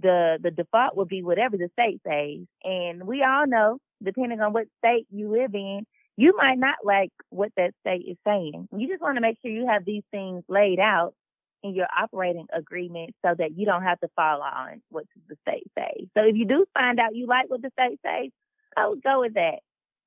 the 0.00 0.38
the 0.42 0.50
default 0.50 0.96
will 0.96 1.04
be 1.04 1.22
whatever 1.22 1.56
the 1.56 1.68
state 1.72 2.00
says. 2.06 2.46
And 2.64 3.06
we 3.06 3.22
all 3.22 3.46
know, 3.46 3.78
depending 4.02 4.40
on 4.40 4.52
what 4.52 4.66
state 4.78 5.06
you 5.10 5.30
live 5.30 5.54
in, 5.54 5.86
you 6.16 6.34
might 6.36 6.58
not 6.58 6.76
like 6.84 7.10
what 7.30 7.52
that 7.56 7.72
state 7.80 8.04
is 8.06 8.16
saying. 8.26 8.68
You 8.76 8.88
just 8.88 9.00
want 9.00 9.16
to 9.16 9.20
make 9.22 9.38
sure 9.40 9.50
you 9.50 9.66
have 9.66 9.84
these 9.84 10.02
things 10.10 10.44
laid 10.48 10.78
out 10.78 11.14
in 11.62 11.74
your 11.74 11.86
operating 11.96 12.46
agreement 12.52 13.14
so 13.24 13.34
that 13.36 13.56
you 13.56 13.64
don't 13.64 13.82
have 13.82 14.00
to 14.00 14.08
follow 14.16 14.42
on 14.42 14.82
what 14.90 15.04
the 15.28 15.36
state 15.48 15.70
says. 15.78 16.06
So 16.16 16.24
if 16.24 16.36
you 16.36 16.44
do 16.44 16.66
find 16.74 16.98
out 16.98 17.14
you 17.14 17.26
like 17.26 17.48
what 17.48 17.62
the 17.62 17.70
state 17.78 18.00
says, 18.04 18.30
I 18.76 18.88
would 18.88 19.02
go 19.02 19.20
with 19.20 19.34
that. 19.34 19.60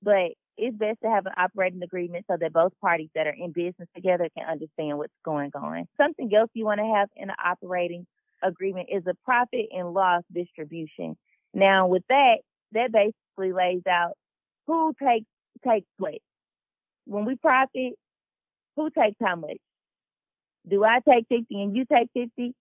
But 0.04 0.34
it's 0.58 0.78
best 0.78 1.00
to 1.04 1.10
have 1.10 1.26
an 1.26 1.34
operating 1.38 1.82
agreement 1.84 2.26
so 2.30 2.38
that 2.40 2.54
both 2.54 2.74
parties 2.82 3.10
that 3.16 3.28
are 3.28 3.36
in 3.38 3.52
business 3.52 3.90
together 3.96 4.30
can 4.38 4.48
understand 4.48 4.98
what's 4.98 5.14
going 5.24 5.52
on. 5.56 5.88
Something 5.98 6.34
else 6.36 6.50
you 6.54 6.66
want 6.66 6.80
to 6.80 6.94
have 6.96 7.10
in 7.16 7.30
an 7.30 7.36
operating 7.44 8.06
agreement 8.44 8.90
is 8.92 9.04
a 9.08 9.14
profit 9.26 9.68
and 9.72 9.94
loss 9.94 10.24
distribution. 10.34 11.18
Now, 11.54 11.88
with 11.88 12.04
that, 12.10 12.38
that 12.76 12.92
basically 12.92 13.54
lays 13.54 13.82
out 13.90 14.14
who 14.68 14.94
takes 15.02 15.26
takes 15.68 15.88
what. 15.98 16.16
When 17.06 17.26
we 17.26 17.36
profit, 17.36 17.94
who 18.76 18.90
takes 18.90 19.18
how 19.22 19.36
much? 19.36 19.58
Do 20.68 20.84
I 20.84 21.00
take 21.08 21.28
50 21.30 21.46
and 21.62 21.76
you 21.76 21.86
take 21.86 22.10
50? 22.14 22.54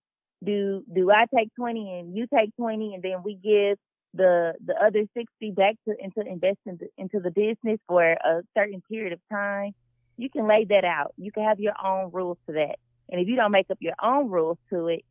Do 0.45 0.85
do 0.93 1.11
I 1.11 1.25
take 1.35 1.49
20 1.57 1.99
and 1.99 2.17
you 2.17 2.27
take 2.27 2.55
20 2.57 2.95
and 2.95 3.03
then 3.03 3.23
we 3.25 3.35
give 3.35 3.79
the 4.13 4.55
the 4.65 4.75
other 4.75 5.05
60 5.17 5.51
back 5.53 5.77
to 5.89 5.95
into 5.99 6.21
invest 6.21 6.59
in 6.67 6.79
into 6.99 7.21
the 7.21 7.31
business 7.31 7.81
for 7.89 8.03
a 8.05 8.43
certain 8.57 8.83
period 8.91 9.13
of 9.13 9.21
time? 9.31 9.73
You 10.17 10.31
can 10.31 10.47
lay 10.47 10.65
that 10.67 10.85
out. 10.85 11.15
You 11.17 11.33
can 11.33 11.45
have 11.45 11.59
your 11.59 11.75
own 11.83 12.11
rules 12.13 12.39
to 12.47 12.53
that. 12.53 12.77
And 13.11 13.21
if 13.21 13.29
you 13.29 13.37
don't 13.37 13.51
make 13.51 13.71
up 13.71 13.79
your 13.81 13.95
own 14.03 14.31
rules 14.31 14.59
to 14.71 14.89
it, 14.89 15.05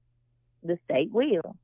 the 0.63 0.77
state 0.85 1.11
will. 1.11 1.55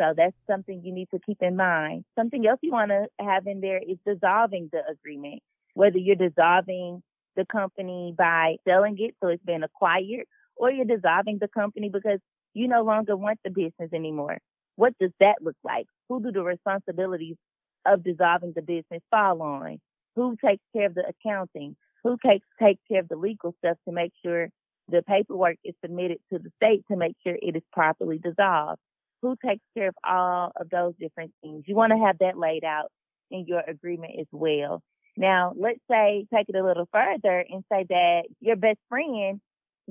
So 0.00 0.14
that's 0.16 0.36
something 0.48 0.80
you 0.82 0.94
need 0.94 1.08
to 1.12 1.20
keep 1.20 1.42
in 1.42 1.56
mind. 1.56 2.04
Something 2.18 2.46
else 2.46 2.58
you 2.62 2.72
want 2.72 2.90
to 2.90 3.06
have 3.22 3.46
in 3.46 3.60
there 3.60 3.78
is 3.78 3.98
dissolving 4.06 4.70
the 4.72 4.80
agreement, 4.90 5.42
whether 5.74 5.98
you're 5.98 6.16
dissolving 6.16 7.02
the 7.36 7.44
company 7.44 8.14
by 8.16 8.56
selling 8.66 8.96
it 8.98 9.14
so 9.22 9.28
it's 9.28 9.44
been 9.44 9.62
acquired 9.62 10.24
or 10.56 10.70
you're 10.70 10.86
dissolving 10.86 11.36
the 11.38 11.48
company 11.48 11.90
because 11.92 12.18
you 12.54 12.66
no 12.66 12.82
longer 12.82 13.14
want 13.14 13.40
the 13.44 13.50
business 13.50 13.92
anymore. 13.92 14.38
What 14.76 14.94
does 14.98 15.12
that 15.20 15.36
look 15.42 15.56
like? 15.62 15.86
Who 16.08 16.22
do 16.22 16.32
the 16.32 16.42
responsibilities 16.42 17.36
of 17.84 18.02
dissolving 18.02 18.54
the 18.56 18.62
business 18.62 19.02
fall 19.10 19.42
on? 19.42 19.80
Who 20.16 20.36
takes 20.42 20.64
care 20.74 20.86
of 20.86 20.94
the 20.94 21.04
accounting? 21.06 21.76
Who 22.04 22.16
takes 22.24 22.46
takes 22.58 22.80
care 22.90 23.00
of 23.00 23.08
the 23.08 23.16
legal 23.16 23.54
stuff 23.58 23.76
to 23.86 23.92
make 23.92 24.12
sure 24.24 24.48
the 24.88 25.02
paperwork 25.02 25.58
is 25.62 25.74
submitted 25.84 26.18
to 26.32 26.38
the 26.38 26.50
state 26.56 26.84
to 26.90 26.96
make 26.96 27.16
sure 27.22 27.36
it 27.40 27.54
is 27.54 27.62
properly 27.70 28.18
dissolved? 28.18 28.80
Who 29.22 29.36
takes 29.44 29.62
care 29.76 29.88
of 29.88 29.94
all 30.04 30.52
of 30.56 30.70
those 30.70 30.94
different 30.98 31.32
things? 31.42 31.64
You 31.66 31.74
want 31.74 31.92
to 31.92 31.98
have 31.98 32.18
that 32.20 32.38
laid 32.38 32.64
out 32.64 32.90
in 33.30 33.44
your 33.46 33.62
agreement 33.66 34.14
as 34.18 34.26
well. 34.32 34.82
Now, 35.16 35.52
let's 35.56 35.80
say 35.90 36.26
take 36.34 36.48
it 36.48 36.56
a 36.56 36.64
little 36.64 36.88
further 36.92 37.44
and 37.48 37.64
say 37.70 37.84
that 37.88 38.22
your 38.40 38.56
best 38.56 38.78
friend 38.88 39.40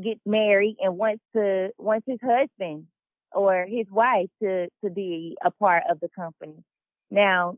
gets 0.01 0.21
married 0.25 0.77
and 0.79 0.97
wants 0.97 1.21
to 1.35 1.69
wants 1.77 2.05
his 2.07 2.19
husband 2.23 2.87
or 3.31 3.65
his 3.69 3.85
wife 3.89 4.29
to 4.41 4.67
to 4.83 4.89
be 4.89 5.37
a 5.43 5.51
part 5.51 5.83
of 5.89 5.99
the 5.99 6.09
company. 6.09 6.63
Now, 7.11 7.55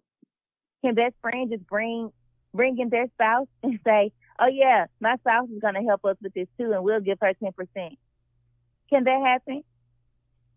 can 0.84 0.96
best 0.96 1.16
friend 1.22 1.50
just 1.51 1.68
bring 1.68 2.12
bring 2.54 2.78
in 2.80 2.90
their 2.90 3.08
spouse 3.13 3.48
and 3.63 3.80
say, 3.86 4.12
"Oh 4.40 4.48
yeah, 4.48 4.88
my 5.00 5.16
spouse 5.18 5.50
is 5.50 5.62
going 5.62 5.75
to 5.75 5.82
help 5.82 6.04
us 6.06 6.18
with 6.22 6.34
this 6.34 6.48
too, 6.60 6.72
and 6.74 6.84
we'll 6.84 7.00
give 7.00 7.20
her 7.22 7.34
ten 7.34 7.54
percent"? 7.54 7.98
Can 8.90 9.04
that 9.06 9.22
happen? 9.25 9.63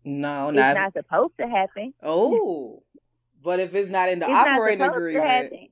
No, 0.05 0.49
it's 0.49 0.55
not, 0.55 0.75
not 0.75 0.93
supposed 0.93 1.33
to 1.39 1.47
happen. 1.47 1.93
Oh, 2.03 2.83
but 3.43 3.59
if 3.59 3.73
it's 3.73 3.89
not 3.89 4.07
in 4.09 4.19
the 4.19 4.27
it's 4.27 4.35
operating 4.35 4.85
agreement, 4.85 5.71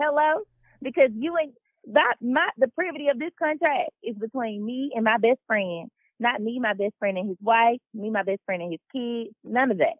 hello, 0.00 0.42
because 0.80 1.10
you 1.14 1.36
ain't 1.36 1.54
that 1.92 2.14
my 2.20 2.48
the 2.56 2.68
privity 2.68 3.08
of 3.08 3.18
this 3.18 3.32
contract 3.38 3.90
is 4.02 4.16
between 4.16 4.64
me 4.64 4.92
and 4.94 5.04
my 5.04 5.18
best 5.18 5.40
friend, 5.46 5.90
not 6.20 6.40
me, 6.40 6.60
my 6.60 6.74
best 6.74 6.94
friend 6.98 7.18
and 7.18 7.28
his 7.28 7.38
wife, 7.40 7.80
me, 7.94 8.10
my 8.10 8.22
best 8.22 8.40
friend 8.46 8.62
and 8.62 8.72
his 8.72 8.80
kids, 8.92 9.34
none 9.42 9.72
of 9.72 9.78
that. 9.78 9.96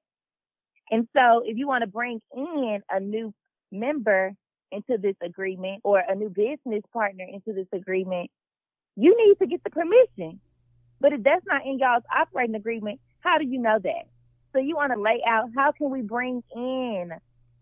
And 0.90 1.08
so 1.16 1.42
if 1.44 1.56
you 1.56 1.66
want 1.66 1.82
to 1.82 1.88
bring 1.88 2.20
in 2.34 2.80
a 2.90 3.00
new 3.00 3.34
member 3.72 4.32
into 4.70 4.98
this 4.98 5.16
agreement 5.22 5.80
or 5.82 5.98
a 6.06 6.14
new 6.14 6.28
business 6.28 6.82
partner 6.92 7.24
into 7.24 7.52
this 7.52 7.68
agreement, 7.72 8.30
you 8.96 9.16
need 9.16 9.36
to 9.38 9.46
get 9.46 9.64
the 9.64 9.70
permission. 9.70 10.40
But 11.00 11.12
if 11.12 11.22
that's 11.22 11.44
not 11.46 11.64
in 11.64 11.78
y'all's 11.78 12.02
operating 12.14 12.54
agreement, 12.54 13.00
how 13.20 13.38
do 13.38 13.46
you 13.46 13.58
know 13.58 13.78
that? 13.82 14.08
So 14.52 14.60
you 14.60 14.76
want 14.76 14.92
to 14.92 15.00
lay 15.00 15.20
out 15.26 15.50
how 15.54 15.72
can 15.72 15.90
we 15.90 16.02
bring 16.02 16.42
in 16.54 17.12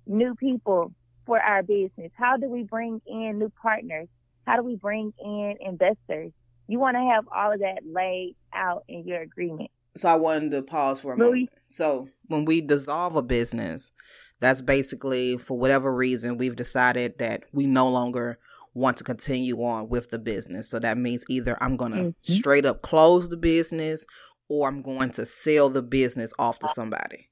new 0.06 0.34
people 0.34 0.92
for 1.26 1.40
our 1.40 1.62
business? 1.62 2.12
How 2.16 2.36
do 2.36 2.48
we 2.48 2.62
bring 2.62 3.00
in 3.06 3.38
new 3.38 3.52
partners? 3.60 4.08
How 4.46 4.56
do 4.56 4.62
we 4.62 4.76
bring 4.76 5.12
in 5.18 5.56
investors? 5.60 6.32
You 6.68 6.78
want 6.78 6.96
to 6.96 7.10
have 7.12 7.24
all 7.34 7.52
of 7.52 7.60
that 7.60 7.80
laid 7.84 8.36
out 8.54 8.84
in 8.88 9.06
your 9.06 9.20
agreement. 9.20 9.70
So 9.96 10.08
I 10.08 10.14
wanted 10.16 10.50
to 10.52 10.62
pause 10.62 11.00
for 11.00 11.14
a 11.14 11.16
moment. 11.16 11.50
So 11.64 12.08
when 12.26 12.44
we 12.44 12.60
dissolve 12.60 13.16
a 13.16 13.22
business, 13.22 13.92
that's 14.40 14.62
basically 14.62 15.38
for 15.38 15.58
whatever 15.58 15.94
reason 15.94 16.36
we've 16.36 16.56
decided 16.56 17.18
that 17.18 17.44
we 17.52 17.66
no 17.66 17.88
longer 17.88 18.38
want 18.74 18.98
to 18.98 19.04
continue 19.04 19.56
on 19.62 19.88
with 19.88 20.10
the 20.10 20.18
business. 20.18 20.68
So 20.68 20.78
that 20.80 20.98
means 20.98 21.24
either 21.30 21.56
I'm 21.62 21.76
going 21.76 21.92
to 21.92 21.98
mm-hmm. 21.98 22.32
straight 22.32 22.66
up 22.66 22.82
close 22.82 23.30
the 23.30 23.38
business 23.38 24.04
or 24.48 24.68
I'm 24.68 24.82
going 24.82 25.10
to 25.10 25.26
sell 25.26 25.68
the 25.68 25.82
business 25.82 26.32
off 26.38 26.58
to 26.60 26.68
somebody. 26.68 27.28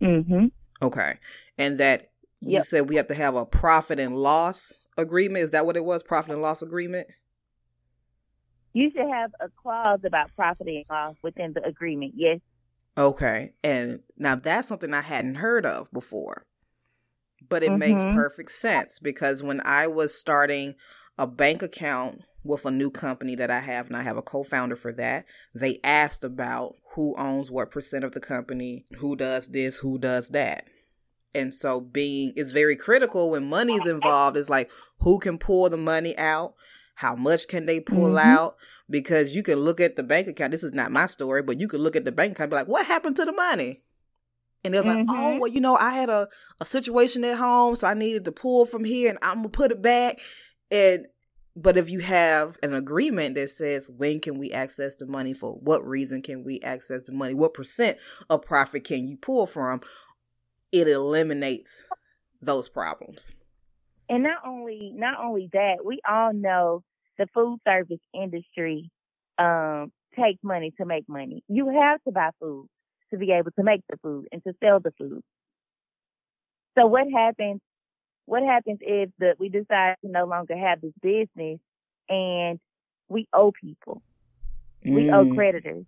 Mhm. 0.00 0.50
Okay. 0.82 1.18
And 1.58 1.78
that 1.78 2.10
you 2.40 2.60
said 2.60 2.88
we 2.88 2.96
have 2.96 3.06
to 3.08 3.14
have 3.14 3.36
a 3.36 3.46
profit 3.46 3.98
and 3.98 4.16
loss 4.16 4.72
agreement. 4.98 5.44
Is 5.44 5.50
that 5.52 5.66
what 5.66 5.76
it 5.76 5.84
was? 5.84 6.02
Profit 6.02 6.32
and 6.32 6.42
loss 6.42 6.62
agreement? 6.62 7.08
You 8.72 8.90
should 8.90 9.08
have 9.08 9.32
a 9.40 9.48
clause 9.48 10.00
about 10.04 10.34
profit 10.34 10.66
and 10.66 10.84
loss 10.90 11.14
within 11.22 11.52
the 11.52 11.64
agreement. 11.64 12.14
Yes. 12.16 12.40
Okay. 12.98 13.52
And 13.62 14.00
now 14.16 14.34
that's 14.36 14.68
something 14.68 14.92
I 14.92 15.00
hadn't 15.00 15.36
heard 15.36 15.64
of 15.64 15.90
before. 15.92 16.44
But 17.48 17.62
it 17.62 17.70
mm-hmm. 17.70 17.78
makes 17.78 18.02
perfect 18.02 18.50
sense 18.50 18.98
because 18.98 19.42
when 19.42 19.60
I 19.64 19.86
was 19.86 20.14
starting 20.14 20.74
a 21.18 21.26
bank 21.26 21.62
account 21.62 22.22
with 22.42 22.66
a 22.66 22.70
new 22.70 22.90
company 22.90 23.34
that 23.36 23.50
I 23.50 23.60
have, 23.60 23.86
and 23.86 23.96
I 23.96 24.02
have 24.02 24.16
a 24.16 24.22
co 24.22 24.44
founder 24.44 24.76
for 24.76 24.92
that, 24.94 25.24
they 25.54 25.80
asked 25.82 26.24
about 26.24 26.76
who 26.94 27.16
owns 27.16 27.50
what 27.50 27.70
percent 27.70 28.04
of 28.04 28.12
the 28.12 28.20
company, 28.20 28.84
who 28.98 29.16
does 29.16 29.48
this, 29.48 29.78
who 29.78 29.98
does 29.98 30.28
that. 30.30 30.68
And 31.34 31.52
so 31.52 31.80
being 31.80 32.32
is 32.36 32.52
very 32.52 32.76
critical 32.76 33.30
when 33.30 33.48
money's 33.48 33.86
involved. 33.86 34.36
Is 34.36 34.48
like 34.48 34.70
who 35.00 35.18
can 35.18 35.38
pull 35.38 35.68
the 35.68 35.76
money 35.76 36.16
out, 36.16 36.54
how 36.94 37.16
much 37.16 37.48
can 37.48 37.66
they 37.66 37.80
pull 37.80 38.10
mm-hmm. 38.10 38.28
out? 38.28 38.56
Because 38.88 39.34
you 39.34 39.42
can 39.42 39.58
look 39.58 39.80
at 39.80 39.96
the 39.96 40.02
bank 40.02 40.28
account. 40.28 40.52
This 40.52 40.62
is 40.62 40.74
not 40.74 40.92
my 40.92 41.06
story, 41.06 41.42
but 41.42 41.58
you 41.58 41.66
could 41.66 41.80
look 41.80 41.96
at 41.96 42.04
the 42.04 42.12
bank 42.12 42.32
account 42.32 42.44
and 42.44 42.50
be 42.50 42.56
like, 42.56 42.68
what 42.68 42.86
happened 42.86 43.16
to 43.16 43.24
the 43.24 43.32
money? 43.32 43.82
And 44.62 44.72
they're 44.72 44.82
mm-hmm. 44.82 45.06
like, 45.06 45.06
oh, 45.08 45.12
mm-hmm. 45.12 45.38
well, 45.40 45.50
you 45.50 45.60
know, 45.60 45.76
I 45.76 45.90
had 45.90 46.08
a, 46.08 46.28
a 46.60 46.64
situation 46.64 47.24
at 47.24 47.36
home, 47.36 47.74
so 47.74 47.86
I 47.86 47.94
needed 47.94 48.24
to 48.26 48.32
pull 48.32 48.64
from 48.64 48.84
here 48.84 49.10
and 49.10 49.18
I'm 49.22 49.38
gonna 49.38 49.48
put 49.48 49.72
it 49.72 49.82
back. 49.82 50.20
And 50.74 51.06
but 51.54 51.76
if 51.76 51.88
you 51.88 52.00
have 52.00 52.58
an 52.64 52.74
agreement 52.74 53.36
that 53.36 53.48
says 53.48 53.88
when 53.88 54.18
can 54.18 54.38
we 54.38 54.50
access 54.50 54.96
the 54.96 55.06
money 55.06 55.32
for 55.32 55.52
what 55.52 55.86
reason 55.86 56.20
can 56.20 56.42
we 56.42 56.60
access 56.62 57.04
the 57.04 57.12
money, 57.12 57.32
what 57.32 57.54
percent 57.54 57.96
of 58.28 58.42
profit 58.42 58.82
can 58.82 59.06
you 59.06 59.16
pull 59.16 59.46
from, 59.46 59.82
it 60.72 60.88
eliminates 60.88 61.84
those 62.42 62.68
problems. 62.68 63.36
And 64.08 64.24
not 64.24 64.38
only 64.44 64.92
not 64.96 65.14
only 65.24 65.48
that, 65.52 65.76
we 65.84 66.00
all 66.08 66.32
know 66.34 66.82
the 67.18 67.28
food 67.32 67.60
service 67.64 68.00
industry 68.12 68.90
um, 69.38 69.92
takes 70.16 70.42
money 70.42 70.72
to 70.78 70.84
make 70.84 71.08
money. 71.08 71.44
You 71.48 71.68
have 71.68 72.02
to 72.02 72.10
buy 72.12 72.30
food 72.40 72.66
to 73.12 73.16
be 73.16 73.30
able 73.30 73.52
to 73.52 73.62
make 73.62 73.82
the 73.88 73.96
food 74.02 74.26
and 74.32 74.42
to 74.42 74.52
sell 74.60 74.80
the 74.80 74.90
food. 74.98 75.20
So 76.76 76.86
what 76.86 77.04
happens? 77.14 77.60
What 78.26 78.42
happens 78.42 78.78
if 78.80 79.10
the, 79.18 79.34
we 79.38 79.48
decide 79.48 79.96
to 80.04 80.10
no 80.10 80.24
longer 80.24 80.56
have 80.56 80.80
this 80.80 80.92
business 81.02 81.58
and 82.08 82.58
we 83.08 83.28
owe 83.32 83.52
people. 83.52 84.02
We 84.82 85.10
owe 85.10 85.24
Mm. 85.24 85.34
creditors. 85.34 85.84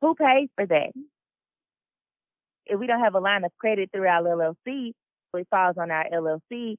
Who 0.00 0.14
pays 0.14 0.48
for 0.54 0.66
that? 0.66 0.92
If 2.66 2.78
we 2.78 2.86
don't 2.86 3.00
have 3.00 3.14
a 3.14 3.20
line 3.20 3.44
of 3.44 3.56
credit 3.58 3.90
through 3.92 4.06
our 4.06 4.22
LLC, 4.22 4.92
it 5.34 5.48
falls 5.50 5.76
on 5.78 5.90
our 5.90 6.06
LLC. 6.10 6.76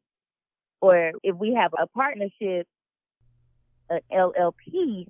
Or 0.81 1.12
if 1.24 1.36
we 1.36 1.53
have 1.55 1.74
a 1.74 1.88
partnership, 1.88 2.67
an 3.89 4.00
LLP, 4.12 5.07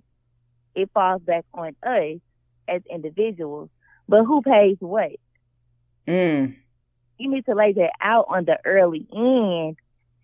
it 0.75 0.89
falls 0.93 1.21
back 1.21 1.45
on 1.53 1.75
us 1.83 2.19
as 2.67 2.81
individuals. 2.89 3.69
But 4.07 4.23
who 4.25 4.41
pays 4.41 4.77
what? 4.79 5.11
Mm. 6.07 6.55
You 7.17 7.29
need 7.29 7.45
to 7.45 7.55
lay 7.55 7.73
that 7.73 7.91
out 8.01 8.25
on 8.29 8.45
the 8.45 8.57
early 8.65 9.07
end. 9.13 9.77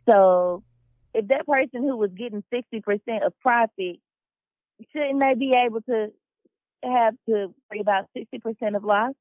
So 0.07 0.63
if 1.13 1.27
that 1.27 1.45
person 1.45 1.83
who 1.83 1.97
was 1.97 2.11
getting 2.11 2.43
60% 2.53 3.25
of 3.25 3.37
profit, 3.39 3.99
shouldn't 4.91 5.19
they 5.19 5.35
be 5.37 5.53
able 5.53 5.81
to 5.81 6.07
have 6.83 7.13
to 7.27 7.53
worry 7.69 7.79
about 7.79 8.09
60% 8.17 8.75
of 8.75 8.83
loss? 8.83 9.13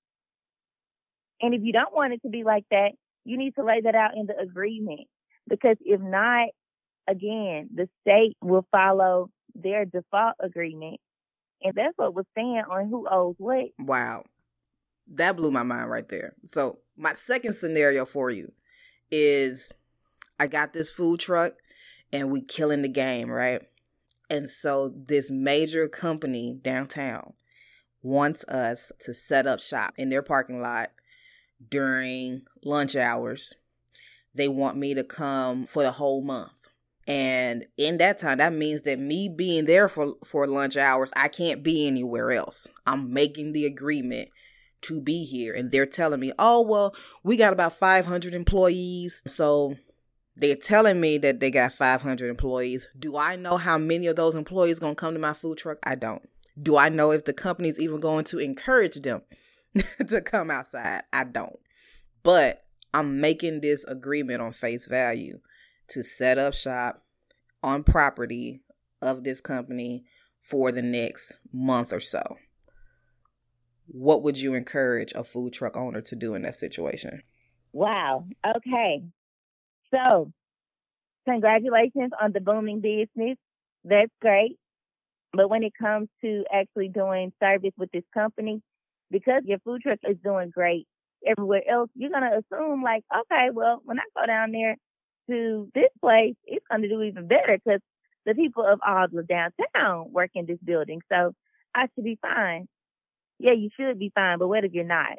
And 1.40 1.54
if 1.54 1.62
you 1.62 1.72
don't 1.72 1.94
want 1.94 2.12
it 2.12 2.22
to 2.22 2.28
be 2.28 2.44
like 2.44 2.64
that, 2.70 2.92
you 3.24 3.36
need 3.36 3.54
to 3.56 3.64
lay 3.64 3.80
that 3.82 3.94
out 3.94 4.16
in 4.16 4.26
the 4.26 4.38
agreement. 4.38 5.06
Because 5.48 5.76
if 5.80 6.00
not, 6.00 6.48
again, 7.08 7.70
the 7.74 7.88
state 8.02 8.36
will 8.42 8.66
follow 8.70 9.30
their 9.54 9.84
default 9.84 10.36
agreement. 10.40 11.00
And 11.62 11.74
that's 11.74 11.96
what 11.96 12.14
was 12.14 12.26
saying 12.34 12.62
on 12.70 12.88
who 12.88 13.06
owes 13.10 13.34
what. 13.38 13.66
Wow. 13.78 14.24
That 15.08 15.36
blew 15.36 15.50
my 15.50 15.64
mind 15.64 15.90
right 15.90 16.08
there. 16.08 16.34
So, 16.44 16.78
my 17.00 17.14
second 17.14 17.54
scenario 17.54 18.04
for 18.04 18.30
you 18.30 18.52
is 19.10 19.72
I 20.38 20.46
got 20.46 20.72
this 20.72 20.90
food 20.90 21.18
truck 21.18 21.54
and 22.12 22.30
we 22.30 22.42
killing 22.42 22.82
the 22.82 22.88
game, 22.88 23.30
right? 23.30 23.62
And 24.28 24.48
so 24.48 24.92
this 24.94 25.30
major 25.30 25.88
company 25.88 26.58
downtown 26.60 27.32
wants 28.02 28.44
us 28.44 28.92
to 29.00 29.14
set 29.14 29.46
up 29.46 29.60
shop 29.60 29.94
in 29.96 30.10
their 30.10 30.22
parking 30.22 30.60
lot 30.60 30.90
during 31.68 32.42
lunch 32.64 32.94
hours. 32.94 33.54
They 34.34 34.46
want 34.46 34.76
me 34.76 34.94
to 34.94 35.02
come 35.02 35.66
for 35.66 35.82
the 35.82 35.92
whole 35.92 36.22
month. 36.22 36.52
And 37.06 37.66
in 37.76 37.96
that 37.98 38.18
time, 38.18 38.38
that 38.38 38.52
means 38.52 38.82
that 38.82 39.00
me 39.00 39.28
being 39.28 39.64
there 39.64 39.88
for, 39.88 40.14
for 40.24 40.46
lunch 40.46 40.76
hours, 40.76 41.10
I 41.16 41.28
can't 41.28 41.62
be 41.62 41.86
anywhere 41.86 42.30
else. 42.30 42.68
I'm 42.86 43.12
making 43.12 43.52
the 43.52 43.66
agreement 43.66 44.28
to 44.82 45.00
be 45.00 45.24
here. 45.24 45.54
And 45.54 45.70
they're 45.70 45.86
telling 45.86 46.20
me, 46.20 46.32
oh, 46.38 46.62
well, 46.62 46.94
we 47.22 47.36
got 47.36 47.52
about 47.52 47.72
500 47.72 48.34
employees. 48.34 49.22
So 49.26 49.76
they're 50.36 50.56
telling 50.56 51.00
me 51.00 51.18
that 51.18 51.40
they 51.40 51.50
got 51.50 51.72
500 51.72 52.28
employees. 52.28 52.88
Do 52.98 53.16
I 53.16 53.36
know 53.36 53.56
how 53.56 53.78
many 53.78 54.06
of 54.06 54.16
those 54.16 54.34
employees 54.34 54.80
going 54.80 54.94
to 54.94 55.00
come 55.00 55.14
to 55.14 55.20
my 55.20 55.34
food 55.34 55.58
truck? 55.58 55.78
I 55.82 55.94
don't. 55.94 56.26
Do 56.60 56.76
I 56.76 56.88
know 56.88 57.10
if 57.10 57.24
the 57.24 57.32
company's 57.32 57.78
even 57.78 58.00
going 58.00 58.24
to 58.26 58.38
encourage 58.38 58.96
them 58.96 59.22
to 60.08 60.20
come 60.20 60.50
outside? 60.50 61.02
I 61.12 61.24
don't. 61.24 61.58
But 62.22 62.64
I'm 62.92 63.20
making 63.20 63.60
this 63.60 63.84
agreement 63.84 64.42
on 64.42 64.52
face 64.52 64.86
value 64.86 65.40
to 65.88 66.02
set 66.02 66.38
up 66.38 66.54
shop 66.54 67.04
on 67.62 67.84
property 67.84 68.62
of 69.02 69.24
this 69.24 69.40
company 69.40 70.04
for 70.40 70.72
the 70.72 70.82
next 70.82 71.36
month 71.52 71.92
or 71.92 72.00
so. 72.00 72.36
What 73.92 74.22
would 74.22 74.38
you 74.38 74.54
encourage 74.54 75.12
a 75.12 75.24
food 75.24 75.52
truck 75.52 75.76
owner 75.76 76.00
to 76.00 76.16
do 76.16 76.34
in 76.34 76.42
that 76.42 76.54
situation? 76.54 77.22
Wow. 77.72 78.24
Okay. 78.56 79.02
So, 79.92 80.32
congratulations 81.28 82.12
on 82.20 82.30
the 82.32 82.40
booming 82.40 82.80
business. 82.80 83.36
That's 83.84 84.12
great. 84.20 84.58
But 85.32 85.50
when 85.50 85.64
it 85.64 85.72
comes 85.76 86.08
to 86.22 86.44
actually 86.52 86.88
doing 86.88 87.32
service 87.42 87.72
with 87.76 87.90
this 87.92 88.04
company, 88.14 88.62
because 89.10 89.42
your 89.44 89.58
food 89.60 89.82
truck 89.82 89.98
is 90.08 90.16
doing 90.22 90.50
great 90.50 90.86
everywhere 91.26 91.62
else, 91.68 91.90
you're 91.96 92.10
going 92.10 92.22
to 92.22 92.38
assume, 92.38 92.82
like, 92.82 93.02
okay, 93.12 93.48
well, 93.52 93.80
when 93.84 93.98
I 93.98 94.02
go 94.16 94.24
down 94.24 94.52
there 94.52 94.76
to 95.28 95.68
this 95.74 95.90
place, 96.00 96.34
it's 96.44 96.64
going 96.70 96.82
to 96.82 96.88
do 96.88 97.02
even 97.02 97.26
better 97.26 97.58
because 97.64 97.80
the 98.24 98.34
people 98.34 98.64
of 98.64 98.78
Aldla 98.80 99.26
downtown 99.26 100.12
work 100.12 100.30
in 100.34 100.46
this 100.46 100.58
building. 100.64 101.00
So 101.10 101.32
I 101.74 101.88
should 101.94 102.04
be 102.04 102.18
fine. 102.22 102.68
Yeah, 103.40 103.52
you 103.52 103.70
should 103.76 103.98
be 103.98 104.12
fine, 104.14 104.38
but 104.38 104.48
what 104.48 104.64
if 104.64 104.72
you're 104.72 104.84
not? 104.84 105.18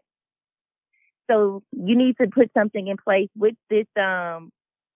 So 1.30 1.64
you 1.72 1.98
need 1.98 2.18
to 2.22 2.28
put 2.28 2.52
something 2.56 2.88
in 2.88 2.98
place 2.98 3.30
with 3.36 3.56
this 3.70 3.88
um 3.98 4.52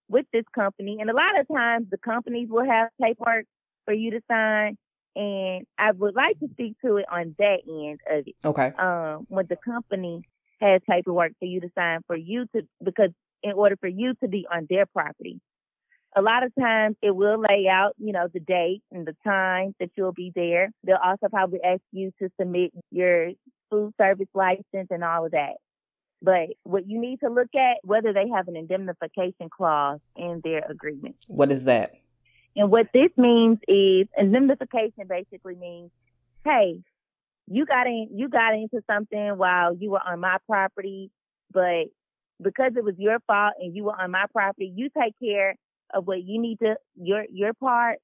with 0.08 0.26
this 0.32 0.46
company. 0.54 0.98
And 1.00 1.10
a 1.10 1.14
lot 1.14 1.40
of 1.40 1.48
times 1.48 1.88
the 1.90 1.98
companies 1.98 2.50
will 2.50 2.66
have 2.66 2.90
paperwork 3.02 3.46
for 3.86 3.94
you 3.94 4.12
to 4.12 4.22
sign. 4.30 4.78
And 5.16 5.66
I 5.78 5.92
would 5.92 6.16
like 6.16 6.40
to 6.40 6.48
speak 6.52 6.76
to 6.84 6.98
it 6.98 7.06
on 7.12 7.36
that 7.40 7.60
end 7.68 8.00
of 8.10 8.28
it. 8.28 8.36
Okay. 8.44 8.74
Um, 8.78 9.26
when 9.30 9.48
the 9.48 9.56
company 9.56 10.22
has 10.62 10.82
paperwork 10.90 11.34
for 11.40 11.46
you 11.46 11.62
to 11.62 11.70
sign 11.76 12.02
for 12.06 12.16
you 12.16 12.46
to 12.56 12.62
because 12.84 13.12
in 13.44 13.54
order 13.54 13.76
for 13.78 13.88
you 13.88 14.14
to 14.22 14.28
be 14.28 14.46
on 14.52 14.68
their 14.70 14.86
property. 14.86 15.40
A 16.17 16.21
lot 16.21 16.43
of 16.43 16.54
times 16.60 16.95
it 17.01 17.13
will 17.13 17.39
lay 17.39 17.67
out, 17.69 17.93
you 17.97 18.13
know, 18.13 18.28
the 18.34 18.39
date 18.39 18.82
and 18.91 19.06
the 19.06 19.15
time 19.23 19.75
that 19.80 19.89
you'll 19.95 20.13
be 20.13 20.32
there. 20.34 20.71
They'll 20.84 20.97
also 21.04 21.28
probably 21.30 21.60
ask 21.62 21.82
you 21.91 22.12
to 22.21 22.30
submit 22.39 22.71
your 22.89 23.32
food 23.69 23.93
service 23.99 24.30
license 24.34 24.88
and 24.89 25.04
all 25.04 25.25
of 25.25 25.32
that. 25.32 25.56
But 26.21 26.49
what 26.63 26.88
you 26.88 26.99
need 26.99 27.19
to 27.19 27.30
look 27.30 27.54
at 27.56 27.78
whether 27.84 28.13
they 28.13 28.30
have 28.34 28.47
an 28.47 28.56
indemnification 28.56 29.49
clause 29.49 29.99
in 30.15 30.41
their 30.43 30.63
agreement. 30.69 31.17
What 31.28 31.51
is 31.51 31.65
that? 31.65 31.91
And 32.56 32.71
what 32.71 32.88
this 32.93 33.12
means 33.17 33.60
is 33.67 34.08
indemnification 34.17 35.08
basically 35.10 35.56
means, 35.56 35.91
hey, 36.45 36.80
you 37.47 37.65
got 37.65 37.86
in 37.86 38.10
you 38.13 38.30
got 38.30 38.54
into 38.54 38.82
something 38.89 39.38
while 39.38 39.75
you 39.75 39.91
were 39.91 40.01
on 40.04 40.19
my 40.19 40.38
property, 40.47 41.12
but 41.51 41.88
because 42.41 42.71
it 42.75 42.84
was 42.84 42.95
your 42.97 43.19
fault 43.28 43.54
and 43.60 43.75
you 43.75 43.84
were 43.84 43.99
on 43.99 44.12
my 44.12 44.25
property, 44.32 44.71
you 44.73 44.89
take 44.97 45.13
care 45.19 45.56
of 45.93 46.08
what 46.08 46.24
you 46.24 46.41
need 46.41 46.60
to 46.60 46.76
your 46.95 47.26
your 47.32 47.54
part 47.54 48.00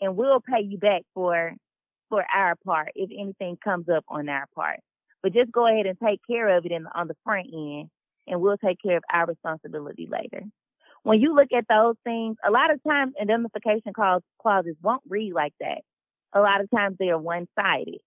and 0.00 0.16
we'll 0.16 0.40
pay 0.40 0.62
you 0.62 0.78
back 0.78 1.02
for 1.14 1.52
for 2.08 2.24
our 2.32 2.54
part 2.64 2.92
if 2.94 3.10
anything 3.10 3.56
comes 3.62 3.88
up 3.88 4.04
on 4.08 4.28
our 4.28 4.46
part. 4.54 4.80
But 5.22 5.32
just 5.32 5.50
go 5.50 5.66
ahead 5.66 5.86
and 5.86 5.98
take 5.98 6.20
care 6.28 6.56
of 6.56 6.64
it 6.64 6.72
in, 6.72 6.86
on 6.94 7.08
the 7.08 7.16
front 7.24 7.48
end 7.52 7.88
and 8.26 8.40
we'll 8.40 8.58
take 8.58 8.78
care 8.82 8.96
of 8.96 9.04
our 9.12 9.26
responsibility 9.26 10.08
later. 10.10 10.44
When 11.02 11.20
you 11.20 11.34
look 11.34 11.48
at 11.56 11.66
those 11.68 11.94
things, 12.04 12.36
a 12.46 12.50
lot 12.50 12.72
of 12.72 12.82
times 12.82 13.14
indemnification 13.20 13.92
clause, 13.94 14.22
clauses 14.40 14.76
won't 14.82 15.02
read 15.08 15.32
like 15.32 15.54
that. 15.60 15.82
A 16.32 16.40
lot 16.40 16.60
of 16.60 16.70
times 16.70 16.96
they 16.98 17.10
are 17.10 17.18
one 17.18 17.46
sided. 17.58 17.98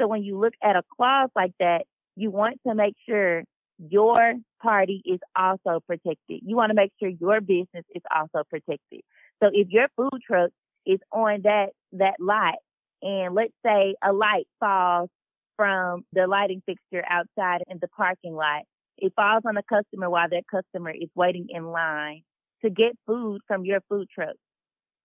So 0.00 0.06
when 0.08 0.22
you 0.22 0.38
look 0.38 0.54
at 0.62 0.76
a 0.76 0.82
clause 0.96 1.30
like 1.36 1.52
that, 1.60 1.84
you 2.16 2.30
want 2.30 2.60
to 2.66 2.74
make 2.74 2.94
sure 3.08 3.42
your 3.78 4.34
party 4.62 5.02
is 5.04 5.20
also 5.36 5.80
protected. 5.86 6.40
You 6.42 6.56
want 6.56 6.70
to 6.70 6.74
make 6.74 6.92
sure 7.00 7.08
your 7.08 7.40
business 7.40 7.84
is 7.94 8.02
also 8.14 8.44
protected. 8.48 9.00
So 9.42 9.50
if 9.52 9.68
your 9.70 9.88
food 9.96 10.20
truck 10.26 10.50
is 10.86 11.00
on 11.12 11.42
that 11.42 11.70
that 11.92 12.14
lot 12.20 12.54
and 13.02 13.34
let's 13.34 13.52
say 13.64 13.94
a 14.02 14.12
light 14.12 14.46
falls 14.60 15.10
from 15.56 16.04
the 16.12 16.26
lighting 16.26 16.62
fixture 16.66 17.04
outside 17.08 17.62
in 17.68 17.78
the 17.80 17.88
parking 17.88 18.34
lot, 18.34 18.62
it 18.96 19.12
falls 19.16 19.42
on 19.46 19.54
the 19.54 19.62
customer 19.68 20.08
while 20.08 20.28
that 20.28 20.44
customer 20.50 20.90
is 20.90 21.08
waiting 21.14 21.46
in 21.50 21.66
line 21.66 22.22
to 22.62 22.70
get 22.70 22.96
food 23.06 23.40
from 23.46 23.64
your 23.64 23.80
food 23.88 24.08
truck. 24.14 24.36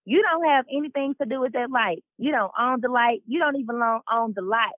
You 0.05 0.23
don't 0.23 0.45
have 0.45 0.65
anything 0.71 1.13
to 1.21 1.27
do 1.27 1.39
with 1.41 1.53
that 1.53 1.69
light. 1.69 2.03
You 2.17 2.31
don't 2.31 2.51
own 2.59 2.79
the 2.81 2.89
light. 2.89 3.21
You 3.27 3.39
don't 3.39 3.57
even 3.57 3.81
own 3.81 4.33
the 4.35 4.41
lot 4.41 4.73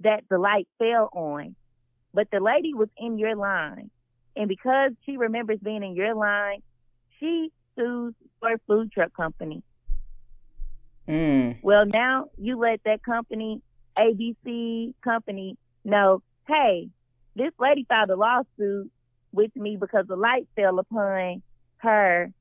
that 0.00 0.24
the 0.28 0.38
light 0.38 0.66
fell 0.78 1.08
on. 1.12 1.56
But 2.14 2.28
the 2.30 2.40
lady 2.40 2.72
was 2.72 2.88
in 2.96 3.18
your 3.18 3.34
line. 3.34 3.90
And 4.36 4.48
because 4.48 4.92
she 5.04 5.16
remembers 5.16 5.58
being 5.62 5.82
in 5.82 5.94
your 5.94 6.14
line, 6.14 6.62
she 7.20 7.50
sues 7.76 8.14
your 8.42 8.58
food 8.66 8.92
truck 8.92 9.14
company. 9.14 9.62
Mm. 11.08 11.58
Well, 11.62 11.84
now 11.86 12.26
you 12.38 12.58
let 12.58 12.80
that 12.84 13.02
company, 13.02 13.60
ABC 13.98 14.94
company, 15.02 15.56
know, 15.84 16.22
hey, 16.48 16.88
this 17.36 17.52
lady 17.58 17.84
filed 17.88 18.10
a 18.10 18.16
lawsuit 18.16 18.90
with 19.32 19.54
me 19.56 19.76
because 19.78 20.06
the 20.06 20.16
light 20.16 20.48
fell 20.56 20.78
upon 20.78 21.42
her 21.78 22.32